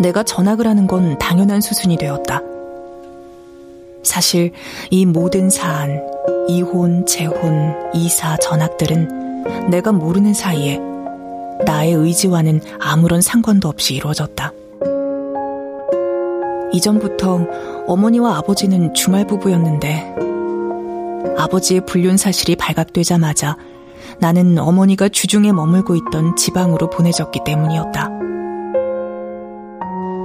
[0.00, 2.40] 내가 전학을 하는 건 당연한 수순이 되었다.
[4.02, 4.52] 사실
[4.88, 6.02] 이 모든 사안,
[6.48, 10.80] 이혼, 재혼, 이사, 전학들은 내가 모르는 사이에
[11.66, 14.54] 나의 의지와는 아무런 상관도 없이 이루어졌다.
[16.72, 17.46] 이전부터
[17.86, 20.14] 어머니와 아버지는 주말 부부였는데
[21.36, 23.56] 아버지의 불륜 사실이 발각되자마자
[24.18, 28.10] 나는 어머니가 주중에 머물고 있던 지방으로 보내졌기 때문이었다.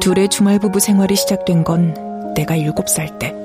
[0.02, 3.36] 둘의 주말 부부 생활이 시작된 건 내가 7살 때.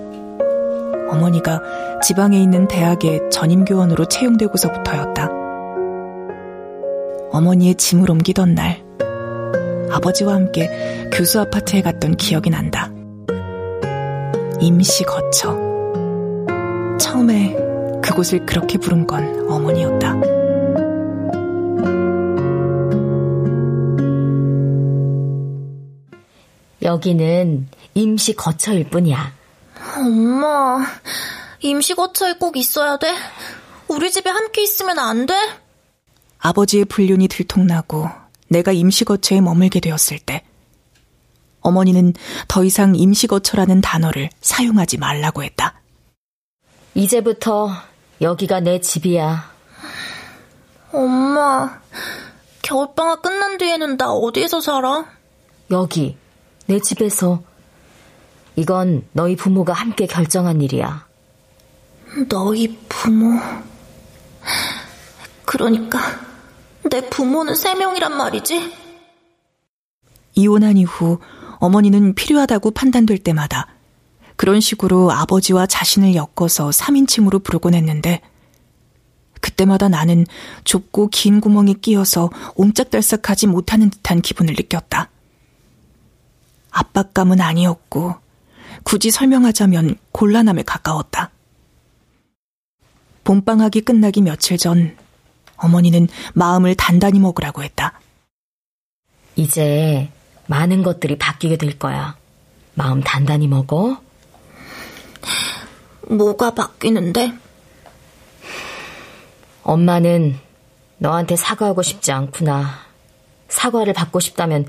[1.10, 1.60] 어머니가
[2.02, 5.28] 지방에 있는 대학에 전임교원으로 채용되고서부터였다.
[7.32, 8.82] 어머니의 짐을 옮기던 날,
[9.90, 12.90] 아버지와 함께 교수 아파트에 갔던 기억이 난다.
[14.60, 15.56] 임시 거처.
[16.98, 17.56] 처음에
[18.02, 20.42] 그곳을 그렇게 부른 건 어머니였다.
[26.82, 29.32] 여기는 임시 거처일 뿐이야.
[29.96, 30.84] 엄마,
[31.60, 33.14] 임시 거처에 꼭 있어야 돼?
[33.88, 35.34] 우리 집에 함께 있으면 안 돼?
[36.38, 38.08] 아버지의 불륜이 들통나고
[38.52, 40.44] 내가 임시거처에 머물게 되었을 때
[41.62, 42.14] 어머니는
[42.48, 45.80] 더 이상 임시거처라는 단어를 사용하지 말라고 했다.
[46.94, 47.70] 이제부터
[48.20, 49.50] 여기가 내 집이야.
[50.92, 51.80] 엄마,
[52.62, 55.06] 겨울방학 끝난 뒤에는 나 어디에서 살아?
[55.70, 56.16] 여기,
[56.66, 57.42] 내 집에서.
[58.56, 61.06] 이건 너희 부모가 함께 결정한 일이야.
[62.28, 63.40] 너희 부모.
[65.46, 65.98] 그러니까
[66.90, 68.72] 내 부모는 세 명이란 말이지?
[70.34, 71.18] 이혼한 이후
[71.58, 73.68] 어머니는 필요하다고 판단될 때마다
[74.36, 78.20] 그런 식으로 아버지와 자신을 엮어서 3인칭으로 부르곤 했는데
[79.40, 80.26] 그때마다 나는
[80.64, 85.10] 좁고 긴 구멍에 끼어서 옴짝달싹하지 못하는 듯한 기분을 느꼈다.
[86.70, 88.14] 압박감은 아니었고
[88.82, 91.30] 굳이 설명하자면 곤란함에 가까웠다.
[93.24, 94.96] 봄방학이 끝나기 며칠 전
[95.62, 97.98] 어머니는 마음을 단단히 먹으라고 했다.
[99.36, 100.10] 이제
[100.46, 102.16] 많은 것들이 바뀌게 될 거야.
[102.74, 104.00] 마음 단단히 먹어.
[106.08, 107.32] 뭐가 바뀌는데?
[109.62, 110.38] 엄마는
[110.98, 112.80] 너한테 사과하고 싶지 않구나.
[113.48, 114.66] 사과를 받고 싶다면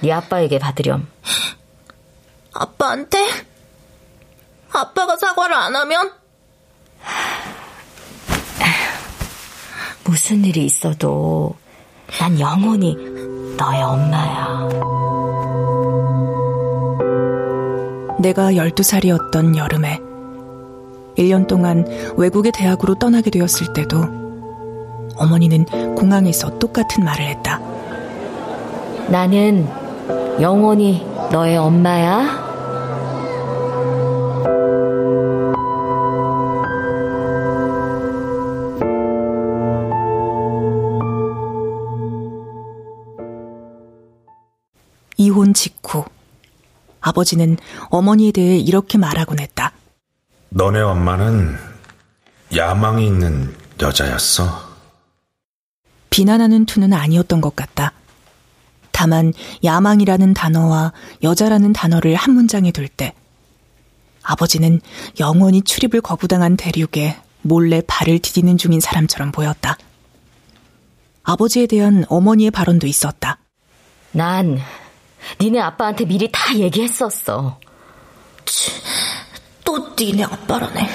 [0.00, 1.08] 네 아빠에게 받으렴.
[2.52, 3.18] 아빠한테?
[4.72, 6.12] 아빠가 사과를 안 하면?
[10.04, 11.54] 무슨 일이 있어도
[12.18, 12.96] 난 영원히
[13.56, 14.68] 너의 엄마야.
[18.18, 19.98] 내가 12살이었던 여름에
[21.16, 21.86] 1년 동안
[22.16, 24.02] 외국의 대학으로 떠나게 되었을 때도
[25.16, 27.60] 어머니는 공항에서 똑같은 말을 했다.
[29.08, 29.68] 나는
[30.40, 32.39] 영원히 너의 엄마야.
[47.10, 47.56] 아버지는
[47.88, 49.72] 어머니에 대해 이렇게 말하곤 했다.
[50.50, 51.56] 너네 엄마는
[52.56, 54.70] 야망이 있는 여자였어.
[56.10, 57.92] 비난하는 투는 아니었던 것 같다.
[58.92, 59.32] 다만
[59.64, 60.92] 야망이라는 단어와
[61.22, 63.14] 여자라는 단어를 한 문장에 둘 때
[64.22, 64.80] 아버지는
[65.18, 69.78] 영원히 출입을 거부당한 대륙에 몰래 발을 디디는 중인 사람처럼 보였다.
[71.22, 73.38] 아버지에 대한 어머니의 발언도 있었다.
[74.12, 74.58] 난
[75.40, 77.58] 니네 아빠한테 미리 다 얘기했었어.
[78.44, 78.72] 치,
[79.64, 80.88] 또 니네 아빠라네.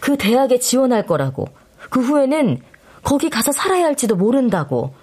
[0.00, 1.48] 그 대학에 지원할 거라고.
[1.90, 2.60] 그 후에는
[3.02, 4.94] 거기 가서 살아야 할지도 모른다고.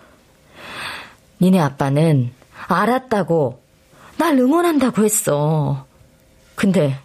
[1.41, 2.31] 니네 아빠는
[2.67, 3.61] 알았다고.
[4.17, 5.85] 날 응원한다고 했어.
[6.55, 6.97] 근데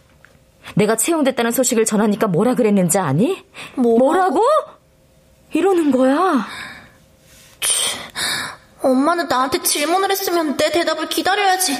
[0.74, 3.44] 내가 채용됐다는 소식을 전하니까 뭐라 그랬는지 아니?
[3.74, 3.98] 뭐?
[3.98, 4.40] 뭐라고?
[5.52, 6.46] 이러는 거야.
[8.82, 11.72] 엄마는 나한테 질문을 했으면 내 대답을 기다려야지.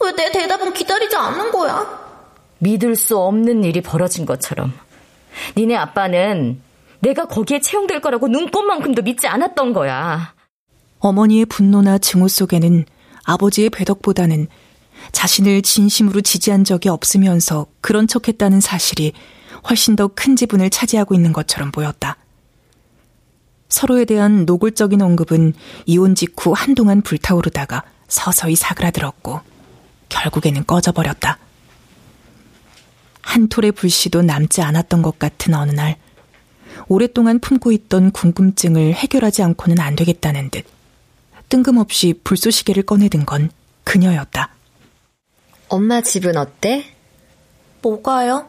[0.00, 1.98] 왜 내 대답은 기다리지 않는 거야?
[2.58, 4.72] 믿을 수 없는 일이 벌어진 것처럼.
[5.56, 6.60] 니네 아빠는
[7.00, 10.34] 내가 거기에 채용될 거라고 눈꽃만큼도 믿지 않았던 거야.
[11.00, 12.84] 어머니의 분노나 증오 속에는
[13.24, 14.48] 아버지의 배덕보다는
[15.12, 19.12] 자신을 진심으로 지지한 적이 없으면서 그런 척 했다는 사실이
[19.68, 22.16] 훨씬 더 큰 지분을 차지하고 있는 것처럼 보였다.
[23.68, 25.54] 서로에 대한 노골적인 언급은
[25.86, 29.40] 이혼 직후 한동안 불타오르다가 서서히 사그라들었고
[30.08, 31.38] 결국에는 꺼져버렸다.
[33.20, 35.96] 한 톨의 불씨도 남지 않았던 것 같은 어느 날
[36.88, 40.64] 오랫동안 품고 있던 궁금증을 해결하지 않고는 안 되겠다는 듯
[41.48, 43.50] 뜬금없이 불쏘시개를 꺼내든 건
[43.84, 44.50] 그녀였다.
[45.68, 46.84] 엄마 집은 어때?
[47.82, 48.48] 뭐가요?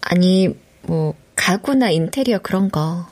[0.00, 0.48] 아니,
[0.82, 3.06] 뭐, 가구나 인테리어 그런 거.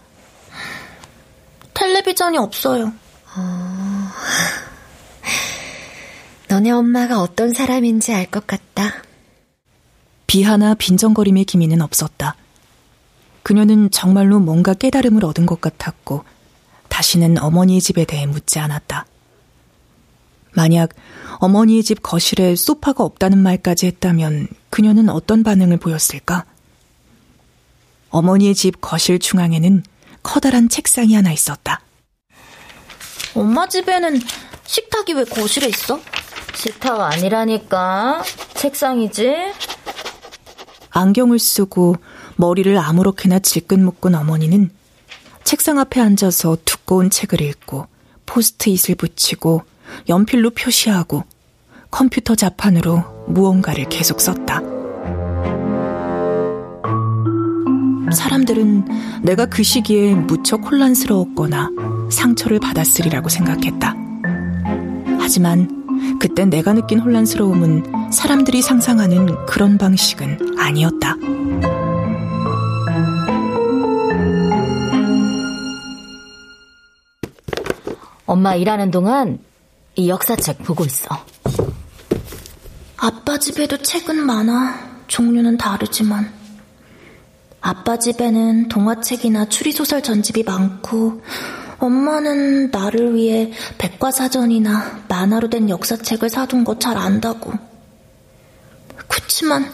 [1.74, 2.92] 텔레비전이 없어요.
[3.36, 4.08] 어...
[6.48, 9.02] 너네 엄마가 어떤 사람인지 알 것 같다.
[10.26, 12.36] 비하나 빈정거림의 기미는 없었다.
[13.42, 16.24] 그녀는 정말로 뭔가 깨달음을 얻은 것 같았고,
[16.88, 19.06] 다시는 어머니의 집에 대해 묻지 않았다.
[20.54, 20.90] 만약
[21.38, 26.44] 어머니의 집 거실에 소파가 없다는 말까지 했다면 그녀는 어떤 반응을 보였을까?
[28.10, 29.82] 어머니의 집 거실 중앙에는
[30.22, 31.80] 커다란 책상이 하나 있었다.
[33.34, 34.20] 엄마 집에는
[34.64, 36.00] 식탁이 왜 거실에 있어?
[36.54, 38.22] 식탁 아니라니까.
[38.54, 39.34] 책상이지.
[40.90, 41.96] 안경을 쓰고
[42.36, 44.70] 머리를 아무렇게나 질끈 묶은 어머니는
[45.44, 47.86] 책상 앞에 앉아서 두꺼운 책을 읽고
[48.26, 49.62] 포스트잇을 붙이고
[50.08, 51.24] 연필로 표시하고
[51.90, 54.81] 컴퓨터 자판으로 무언가를 계속 썼다.
[58.10, 61.70] 사람들은 내가 그 시기에 무척 혼란스러웠거나
[62.10, 63.94] 상처를 받았으리라고 생각했다.
[65.20, 71.16] 하지만 그때 내가 느낀 혼란스러움은 사람들이 상상하는 그런 방식은 아니었다.
[78.26, 79.38] 엄마 일하는 동안
[79.94, 81.08] 이 역사책 보고 있어.
[82.96, 84.92] 아빠 집에도 책은 많아.
[85.06, 86.41] 종류는 다르지만.
[87.62, 91.22] 아빠 집에는 동화책이나 추리소설 전집이 많고,
[91.78, 97.52] 엄마는 나를 위해 백과사전이나 만화로 된 역사책을 사둔 거 잘 안다고.
[99.08, 99.72] 그치만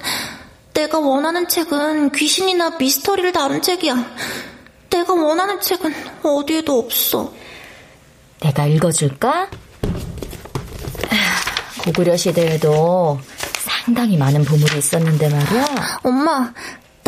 [0.74, 4.04] 내가 원하는 책은 귀신이나 미스터리를 다룬 책이야.
[4.90, 7.32] 내가 원하는 책은 어디에도 없어.
[8.40, 9.48] 내가 읽어줄까?
[11.84, 13.18] 고구려 시대에도
[13.64, 15.98] 상당히 많은 보물이 있었는데 말이야.
[16.04, 16.52] 엄마,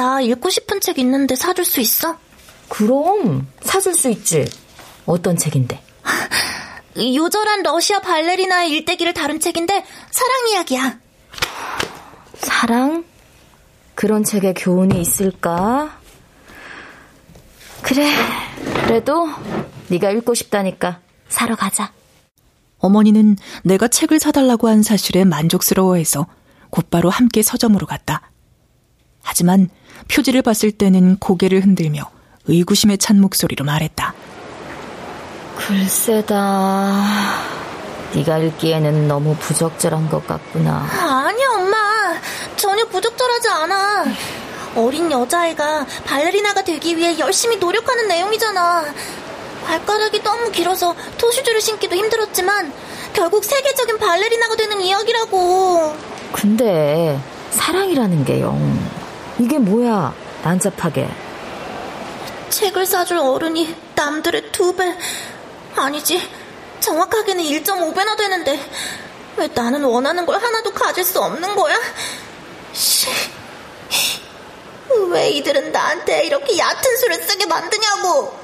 [0.01, 2.17] 나 읽고 싶은 책 있는데 사줄 수 있어?
[2.71, 4.49] 그럼 사줄 수 있지.
[5.05, 5.79] 어떤 책인데?
[6.97, 10.99] 요절한 러시아 발레리나의 일대기를 다룬 책인데 사랑 이야기야.
[12.33, 13.05] 사랑?
[13.95, 15.99] 그런 책에 교훈이 있을까?
[17.83, 18.11] 그래,
[18.87, 19.29] 그래도
[19.89, 21.93] 네가 읽고 싶다니까 사러 가자.
[22.79, 26.27] 어머니는 내가 책을 사달라고 한 사실에 만족스러워해서
[26.71, 28.30] 곧바로 함께 서점으로 갔다.
[29.23, 29.69] 하지만
[30.13, 32.03] 표지를 봤을 때는 고개를 흔들며
[32.47, 34.15] 의구심에 찬 목소리로 말했다.
[35.57, 37.05] 글쎄다.
[38.15, 40.87] 네가 읽기에는 너무 부적절한 것 같구나.
[40.91, 41.77] 아니야, 엄마.
[42.57, 44.05] 전혀 부적절하지 않아.
[44.77, 48.85] 어린 여자애가 발레리나가 되기 위해 열심히 노력하는 내용이잖아.
[49.65, 52.73] 발가락이 너무 길어서 토슈즈를 신기도 힘들었지만
[53.13, 55.95] 결국 세계적인 발레리나가 되는 이야기라고.
[56.33, 58.59] 근데 사랑이라는 게요.
[59.41, 60.15] 이게 뭐야?
[60.45, 61.09] 난잡하게.
[62.51, 64.95] 책을 사줄 어른이 남들의 두 배,
[65.75, 66.21] 아니지.
[66.81, 68.61] 정확하게는 1.5배나 되는데
[69.39, 71.75] 왜 나는 원하는 걸 하나도 가질 수 없는 거야?
[72.75, 73.09] 씨.
[75.11, 78.41] 왜 이들은 나한테 이렇게 얕은 수를 쓰게 만드냐고.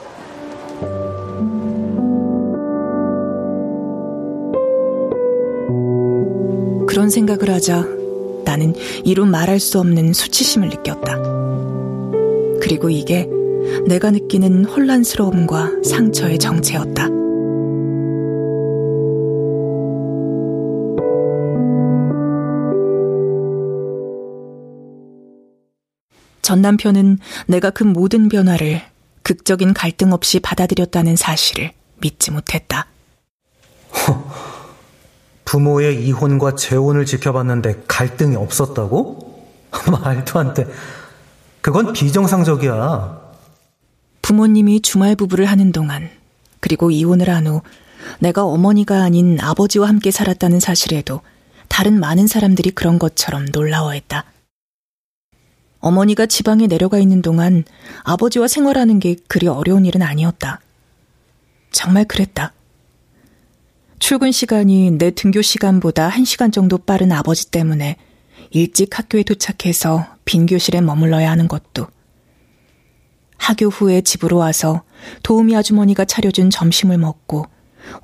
[6.86, 8.05] 그런 생각을 하자
[8.46, 8.74] 나는
[9.04, 11.16] 이루 말할 수 없는 수치심을 느꼈다.
[12.62, 13.28] 그리고 이게
[13.86, 17.08] 내가 느끼는 혼란스러움과 상처의 정체였다.
[26.40, 27.18] 전 남편은
[27.48, 28.80] 내가 그 모든 변화를
[29.24, 32.86] 극적인 갈등 없이 받아들였다는 사실을 믿지 못했다.
[35.46, 39.44] 부모의 이혼과 재혼을 지켜봤는데 갈등이 없었다고?
[40.02, 40.66] 말도 안 돼.
[41.62, 43.26] 그건 비정상적이야.
[44.22, 46.10] 부모님이 주말 부부를 하는 동안,
[46.60, 47.62] 그리고 이혼을 한 후,
[48.18, 51.20] 내가 어머니가 아닌 아버지와 함께 살았다는 사실에도
[51.68, 54.24] 다른 많은 사람들이 그런 것처럼 놀라워했다.
[55.80, 57.62] 어머니가 지방에 내려가 있는 동안
[58.02, 60.60] 아버지와 생활하는 게 그리 어려운 일은 아니었다.
[61.70, 62.52] 정말 그랬다.
[63.98, 67.96] 출근 시간이 내 등교 시간보다 1시간 정도 빠른 아버지 때문에
[68.50, 71.88] 일찍 학교에 도착해서 빈 교실에 머물러야 하는 것도,
[73.38, 74.82] 학교 후에 집으로 와서
[75.22, 77.46] 도우미 아주머니가 차려준 점심을 먹고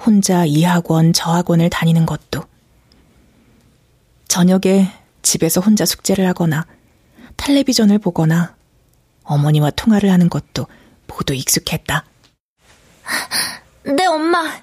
[0.05, 2.45] 혼자 이 학원, 저 학원을 다니는 것도,
[4.28, 4.90] 저녁에
[5.20, 6.66] 집에서 혼자 숙제를 하거나
[7.36, 8.57] 텔레비전을 보거나
[9.24, 10.66] 어머니와 통화를 하는 것도
[11.07, 12.05] 모두 익숙했다.
[13.84, 14.62] 네, 엄마.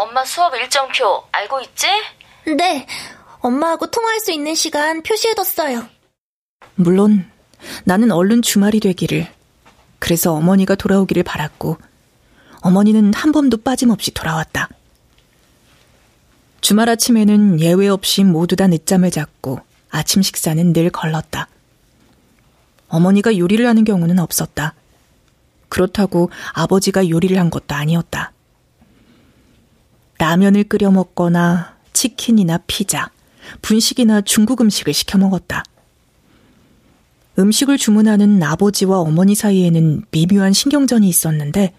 [0.00, 1.86] 엄마 수업 일정표 알고 있지?
[2.56, 2.86] 네.
[3.40, 5.86] 엄마하고 통화할 수 있는 시간 표시해뒀어요.
[6.74, 7.30] 물론
[7.84, 9.30] 나는 얼른 주말이 되기를
[9.98, 11.76] 그래서 어머니가 돌아오기를 바랐고
[12.62, 14.70] 어머니는 한 번도 빠짐없이 돌아왔다.
[16.62, 21.46] 주말 아침에는 예외 없이 모두 다 늦잠을 잤고 아침 식사는 늘 걸렀다.
[22.88, 24.72] 어머니가 요리를 하는 경우는 없었다.
[25.68, 28.32] 그렇다고 아버지가 요리를 한 것도 아니었다.
[30.20, 33.10] 라면을 끓여 먹거나 치킨이나 피자,
[33.62, 35.64] 분식이나 중국 음식을 시켜 먹었다.
[37.38, 41.72] 음식을 주문하는 아버지와 어머니 사이에는 미묘한 신경전이 있었는데,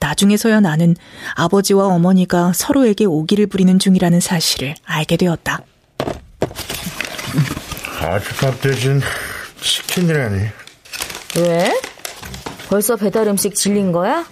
[0.00, 0.96] 나중에서야 나는
[1.34, 5.62] 아버지와 어머니가 서로에게 오기를 부리는 중이라는 사실을 알게 되었다.
[8.00, 9.02] 아주밥 대신
[9.60, 10.46] 치킨이라니.
[11.36, 11.80] 왜?
[12.70, 14.24] 벌써 배달 음식 질린 거야?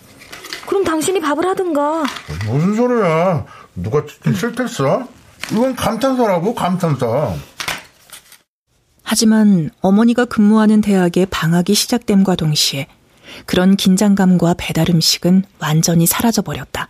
[0.66, 2.04] 그럼 당신이 밥을 하든가.
[2.46, 3.44] 무슨 소리야?
[3.74, 5.06] 누가 치킨 싫댔어?
[5.52, 7.34] 이건 감탄사라고, 감탄사.
[9.02, 12.86] 하지만 어머니가 근무하는 대학의 방학이 시작됨과 동시에
[13.46, 16.88] 그런 긴장감과 배달 음식은 완전히 사라져버렸다.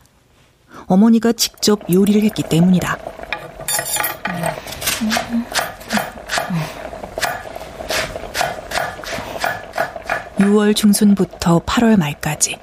[0.87, 2.99] 어머니가 직접 요리를 했기 때문이다.
[10.39, 12.59] 6월 중순부터 8월 말까지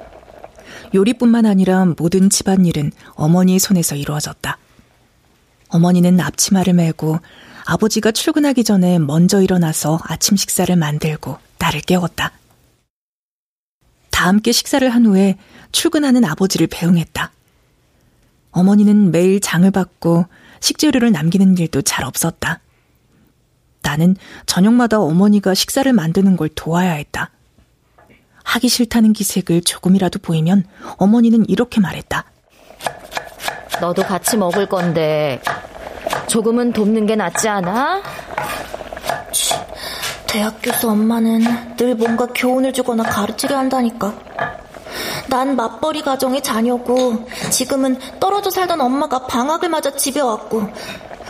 [0.94, 4.58] 요리뿐만 아니라 모든 집안일은 어머니의 손에서 이루어졌다.
[5.68, 7.18] 어머니는 앞치마를 메고
[7.64, 12.32] 아버지가 출근하기 전에 먼저 일어나서 아침 식사를 만들고 나를 깨웠다.
[14.10, 15.36] 다 함께 식사를 한 후에
[15.72, 17.32] 출근하는 아버지를 배웅했다.
[18.50, 20.26] 어머니는 매일 장을 받고
[20.60, 22.60] 식재료를 남기는 일도 잘 없었다.
[23.82, 24.16] 나는
[24.46, 27.30] 저녁마다 어머니가 식사를 만드는 걸 도와야 했다.
[28.44, 30.64] 하기 싫다는 기색을 조금이라도 보이면
[30.98, 32.24] 어머니는 이렇게 말했다.
[33.80, 35.40] 너도 같이 먹을 건데
[36.28, 38.02] 조금은 돕는 게 낫지 않아?
[40.26, 44.14] 대학 교수 엄마는 늘 뭔가 교훈을 주거나 가르치려 한다니까.
[45.28, 50.68] 난 맞벌이 가정의 자녀고 지금은 떨어져 살던 엄마가 방학을 맞아 집에 왔고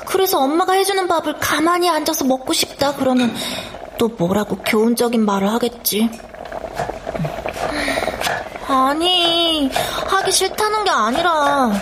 [0.07, 3.33] 그래서 엄마가 해주는 밥을 가만히 앉아서 먹고 싶다 그러면
[3.99, 6.11] 또 뭐라고 교훈적인 말을 하겠지.
[8.73, 9.71] 아니,
[10.07, 11.73] 하기 싫다는 게 아니라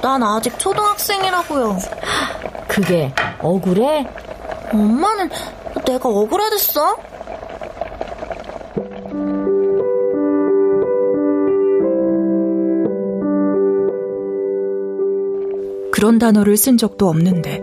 [0.00, 1.78] 난 아직 초등학생이라고요.
[2.68, 4.06] 그게 억울해?
[4.72, 5.30] 엄마는
[5.84, 6.96] 내가 억울해졌어?
[15.90, 17.60] 그런 단어를 쓴 적도 없는데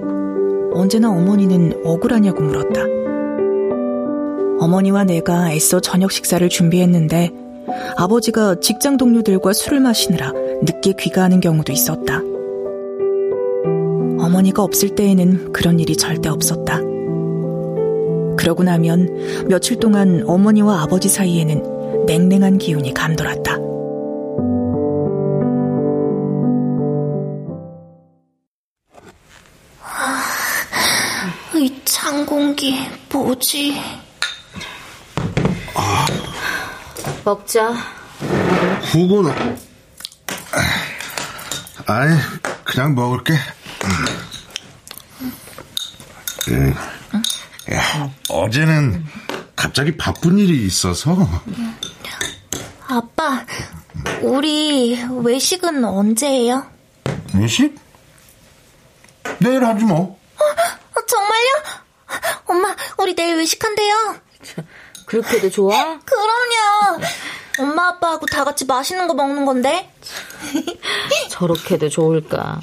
[0.73, 2.81] 언제나 어머니는 억울하냐고 물었다.
[4.59, 7.44] 어머니와 내가 애써 저녁 식사를 준비했는데
[7.97, 10.31] 아버지가 직장 동료들과 술을 마시느라
[10.63, 12.19] 늦게 귀가하는 경우도 있었다.
[14.19, 16.79] 어머니가 없을 때에는 그런 일이 절대 없었다.
[18.37, 23.57] 그러고 나면 며칠 동안 어머니와 아버지 사이에는 냉랭한 기운이 감돌았다.
[31.55, 32.75] 이 찬 공기
[33.11, 33.73] 뭐지?
[37.25, 37.73] 먹자.
[38.91, 39.33] 후구는
[41.87, 42.17] 아니
[42.63, 43.33] 그냥 먹을게.
[46.49, 46.73] 음.
[47.73, 49.03] 야, 어제는
[49.55, 51.17] 갑자기 바쁜 일이 있어서.
[52.87, 53.43] 아빠,
[54.21, 56.67] 우리 외식은 언제 해요?
[57.33, 57.75] 외식?
[59.39, 60.19] 내일 하지 뭐.
[60.37, 61.63] 어, 정말요?
[62.45, 64.17] 엄마, 우리 내일 외식한대요.
[65.05, 65.99] 그렇게도 좋아?
[66.05, 67.01] 그럼요.
[67.59, 69.89] 엄마 아빠하고 다 같이 맛있는 거 먹는 건데.
[71.29, 72.59] 저렇게도 좋을까?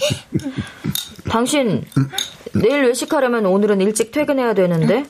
[1.30, 1.84] 당신
[2.52, 5.04] 내일 외식하려면 오늘은 일찍 퇴근해야 되는데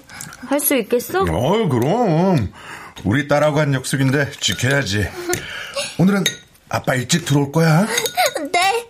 [0.47, 1.22] 할 수 있겠어?
[1.22, 2.53] 어, 그럼
[3.05, 5.09] 우리 딸하고 한 약속인데 지켜야지.
[5.99, 6.24] 오늘은
[6.68, 7.87] 아빠 일찍 들어올 거야.
[8.53, 8.89] 네.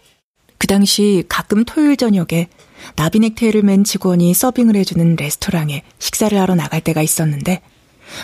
[0.58, 2.48] 그 당시 가끔 토요일 저녁에
[2.96, 7.62] 나비넥타이를 맨 직원이 서빙을 해주는 레스토랑에 식사를 하러 나갈 때가 있었는데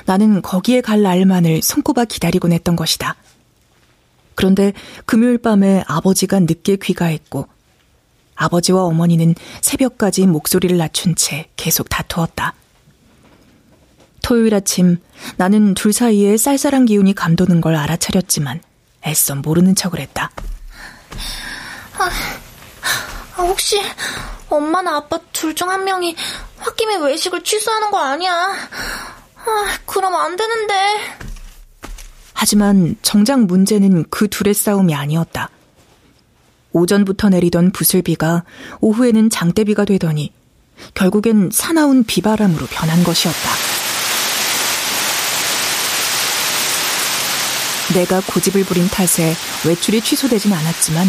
[0.07, 3.17] 나는 거기에 갈 날만을 손꼽아 기다리곤 했던 것이다.
[4.35, 4.73] 그런데
[5.05, 7.49] 금요일 밤에 아버지가 늦게 귀가했고
[8.37, 12.55] 아버지와 어머니는 새벽까지 목소리를 낮춘 채 계속 다투었다.
[14.23, 14.99] 토요일 아침
[15.37, 18.61] 나는 둘 사이에 쌀쌀한 기운이 감도는 걸 알아차렸지만
[19.07, 20.31] 애써 모르는 척을 했다.
[21.99, 22.05] 아,
[23.37, 23.81] 아, 혹시
[24.49, 26.15] 엄마나 아빠 둘 중 한 명이
[26.61, 28.55] 홧김에 외식을 취소하는 거 아니야?
[29.45, 30.75] 아, 그럼 안 되는데.
[32.35, 35.51] 하지만 정작 문제는 그 둘의 싸움이 아니었다.
[36.73, 38.45] 오전부터 내리던 부슬비가
[38.81, 40.33] 오후에는 장대비가 되더니
[40.95, 43.51] 결국엔 사나운 비바람으로 변한 것이었다.
[47.95, 49.35] 내가 고집을 부린 탓에
[49.67, 51.07] 외출이 취소되진 않았지만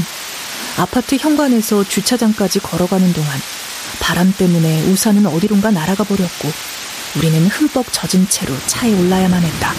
[0.78, 3.30] 아파트 현관에서 주차장까지 걸어가는 동안
[4.00, 6.50] 바람 때문에 우산은 어디론가 날아가 버렸고
[7.16, 9.74] 우리는 흠뻑 젖은 채로 차에 올라야만 했다.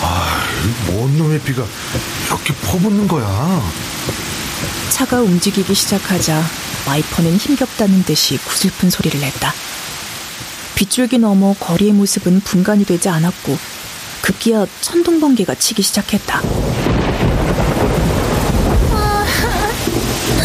[0.00, 0.44] 아,
[0.86, 1.64] 뭔 놈의 비가
[2.26, 3.62] 이렇게 퍼붓는 거야.
[4.90, 6.42] 차가 움직이기 시작하자
[6.86, 9.52] 와이퍼는 힘겹다는 듯이 구슬픈 소리를 냈다.
[10.74, 13.58] 빗줄기 넘어 거리의 모습은 분간이 되지 않았고
[14.22, 16.42] 급기야 천둥번개가 치기 시작했다.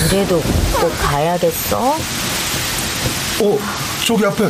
[0.10, 0.42] 그래도
[0.80, 1.98] 꼭 가야겠어?
[3.42, 3.60] 어,
[4.06, 4.50] 저기 앞에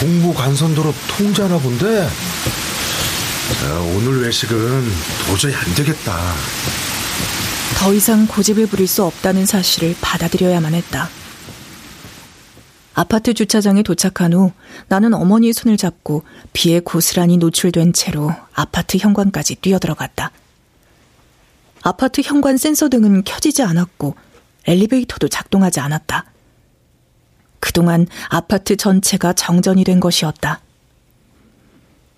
[0.00, 2.08] 동부 간선도로 통제하나 본데.
[3.60, 4.56] 자, 오늘 외식은
[5.26, 6.16] 도저히 안 되겠다.
[7.78, 11.08] 더 이상 고집을 부릴 수 없다는 사실을 받아들여야만 했다.
[12.94, 14.52] 아파트 주차장에 도착한 후
[14.88, 20.30] 나는 어머니의 손을 잡고 비에 고스란히 노출된 채로 아파트 현관까지 뛰어들어갔다.
[21.82, 24.16] 아파트 현관 센서 등은 켜지지 않았고
[24.66, 26.24] 엘리베이터도 작동하지 않았다.
[27.66, 30.60] 그동안 아파트 전체가 정전이 된 것이었다.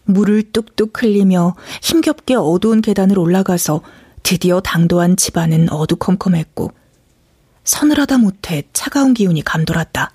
[0.05, 3.81] 물을 뚝뚝 흘리며 힘겹게 어두운 계단을 올라가서
[4.23, 6.73] 드디어 당도한 집안은 어두컴컴했고
[7.65, 10.13] 서늘하다 못해 차가운 기운이 감돌았다.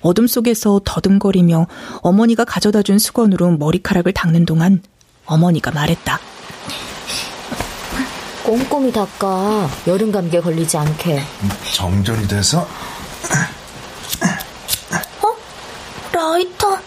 [0.00, 1.66] 어둠 속에서 더듬거리며
[2.00, 4.82] 어머니가 가져다 준 수건으로 머리카락을 닦는 동안
[5.26, 6.18] 어머니가 말했다.
[8.42, 11.20] 꼼꼼히 닦아 여름 감기에 걸리지 않게.
[11.74, 12.66] 정전이 돼서
[16.12, 16.78] 라이터.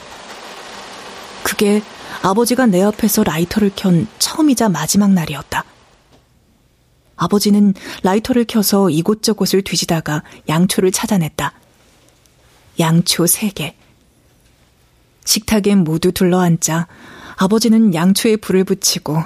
[1.43, 1.81] 그게
[2.21, 5.65] 아버지가 내 앞에서 라이터를 켠 처음이자 마지막 날이었다.
[7.15, 7.73] 아버지는
[8.03, 11.53] 라이터를 켜서 이곳저곳을 뒤지다가 양초를 찾아냈다.
[12.79, 13.75] 양초 세 개.
[15.25, 16.87] 식탁에 모두 둘러앉자
[17.37, 19.23] 아버지는 양초에 불을 붙이고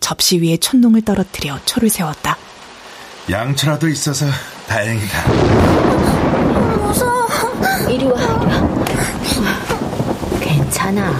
[0.00, 2.36] 접시 위에 촛농을 떨어뜨려 초를 세웠다.
[3.30, 4.26] 양초라도 있어서
[4.68, 6.17] 다행이다.
[7.88, 7.94] 무서워.
[7.94, 9.58] 이리 와, 이리 와.
[10.40, 11.12] 괜찮아.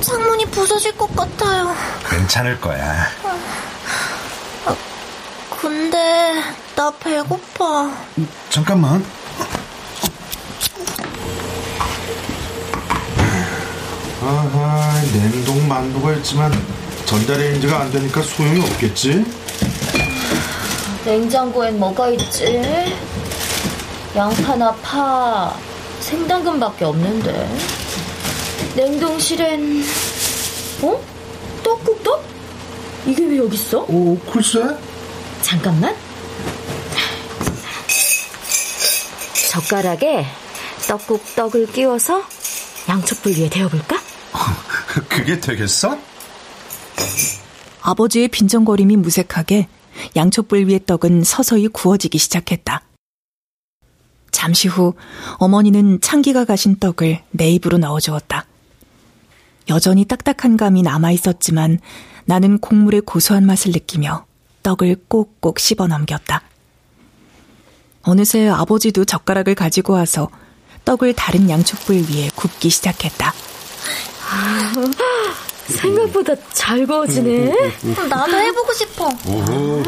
[0.00, 1.74] 창문이 부서질 것 같아요.
[2.08, 3.06] 괜찮을 거야.
[5.60, 6.42] 근데
[6.74, 7.90] 나 배고파.
[8.50, 9.04] 잠깐만.
[14.22, 16.52] 아하, 냉동 만두가 있지만
[17.04, 19.24] 전자레인지가 안 되니까 소용이 없겠지?
[21.04, 22.60] 냉장고엔 뭐가 있지?
[24.16, 25.54] 양파나 파,
[26.00, 27.48] 생당근밖에 없는데.
[28.74, 29.84] 냉동실엔
[30.82, 31.02] 어?
[31.62, 32.24] 떡국떡?
[33.06, 33.84] 이게 왜 여기 있어?
[33.88, 34.62] 오, 글쎄.
[35.42, 35.94] 잠깐만.
[39.50, 40.24] 젓가락에
[40.88, 42.22] 떡국떡을 끼워서
[42.88, 44.00] 양쪽불 위에 데워볼까?
[45.08, 45.98] 그게 되겠어?
[47.82, 49.68] 아버지의 빈정거림이 무색하게
[50.16, 52.85] 양초불 위의 떡은 서서히 구워지기 시작했다.
[54.36, 54.92] 잠시 후
[55.38, 58.44] 어머니는 창기가 가신 떡을 내 입으로 넣어주었다.
[59.70, 61.78] 여전히 딱딱한 감이 남아 있었지만
[62.26, 64.26] 나는 콩물의 고소한 맛을 느끼며
[64.62, 66.42] 떡을 꼭꼭 씹어 넘겼다.
[68.02, 70.28] 어느새 아버지도 젓가락을 가지고 와서
[70.84, 73.32] 떡을 다른 양초불 위에 굽기 시작했다.
[75.66, 77.52] 생각보다 잘 구워지네.
[78.10, 79.06] 나도 해보고 싶어.
[79.06, 79.82] 오,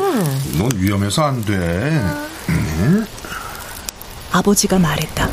[0.57, 1.53] 넌 위험해서 안 돼.
[2.49, 3.07] 응?
[4.31, 5.29] 아버지가 말했다.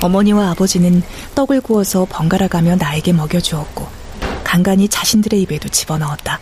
[0.00, 1.02] 어머니와 아버지는
[1.34, 3.88] 떡을 구워서 번갈아 가며 나에게 먹여주었고,
[4.44, 6.40] 간간히 자신들의 입에도 집어넣었다.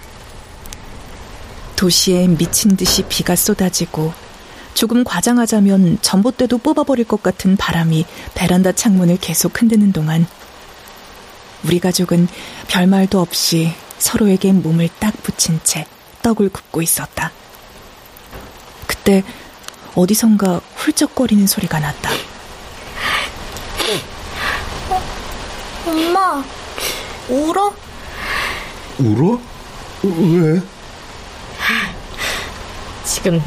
[1.75, 4.13] 도시에 미친 듯이 비가 쏟아지고,
[4.75, 8.05] 조금 과장하자면 전봇대도 뽑아버릴 것 같은 바람이
[8.35, 10.27] 베란다 창문을 계속 흔드는 동안,
[11.65, 12.29] 우리 가족은
[12.69, 15.87] 별말도 없이 서로에게 몸을 딱 붙인 채
[16.23, 17.33] 떡을 굽고 있었다.
[18.87, 19.25] 그때
[19.97, 22.11] 어디선가 훌쩍거리는 소리가 났다.
[25.87, 26.45] 엄마,
[27.31, 27.73] 울어?
[28.99, 29.41] 울어?
[30.03, 30.61] 왜?
[33.05, 33.41] 지금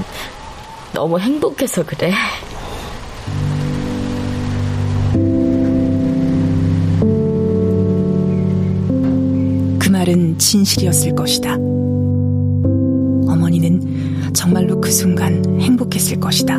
[0.92, 2.12] 너무 행복해서 그래.
[9.78, 11.54] 그 말은 진실이었을 것이다.
[13.32, 13.89] 어머니는
[14.34, 16.58] 정말로 그 순간 행복했을 것이다.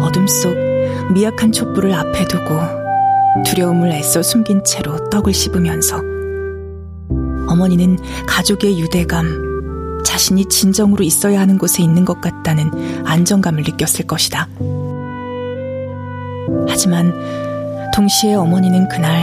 [0.00, 0.54] 어둠 속
[1.12, 2.82] 미약한 촛불을 앞에 두고
[3.46, 6.02] 두려움을 애써 숨긴 채로 떡을 씹으면서
[7.48, 12.70] 어머니는 가족의 유대감, 자신이 진정으로 있어야 하는 곳에 있는 것 같다는
[13.06, 14.48] 안정감을 느꼈을 것이다.
[16.68, 17.12] 하지만
[17.94, 19.22] 동시에 어머니는 그날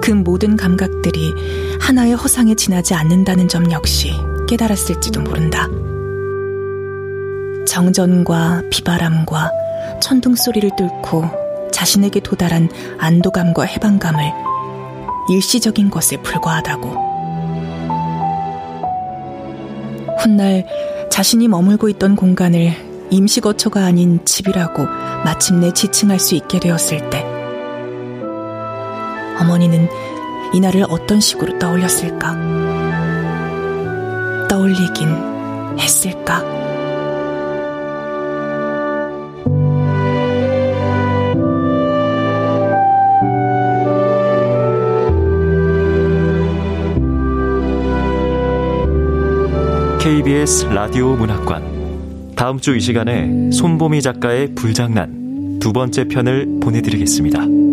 [0.00, 1.32] 그 모든 감각들이
[1.80, 4.12] 하나의 허상에 지나지 않는다는 점 역시
[4.48, 5.68] 깨달았을지도 모른다.
[7.66, 9.50] 정전과 비바람과
[10.00, 14.32] 천둥 소리를 뚫고 자신에게 도달한 안도감과 해방감을
[15.30, 17.08] 일시적인 것에 불과하다고.
[20.18, 20.64] 훗날
[21.10, 22.72] 자신이 머물고 있던 공간을
[23.10, 24.84] 임시 거처가 아닌 집이라고
[25.24, 27.22] 마침내 지칭할 수 있게 되었을 때,
[29.40, 29.88] 어머니는
[30.54, 32.77] 이날을 어떤 식으로 떠올렸을까?
[34.48, 35.08] 떠올리긴
[35.78, 36.42] 했을까?
[50.00, 52.32] KBS 라디오 문학관.
[52.34, 57.67] 다음 주 이 시간에 손보미 작가의 불장난 두 번째 편을 보내드리겠습니다.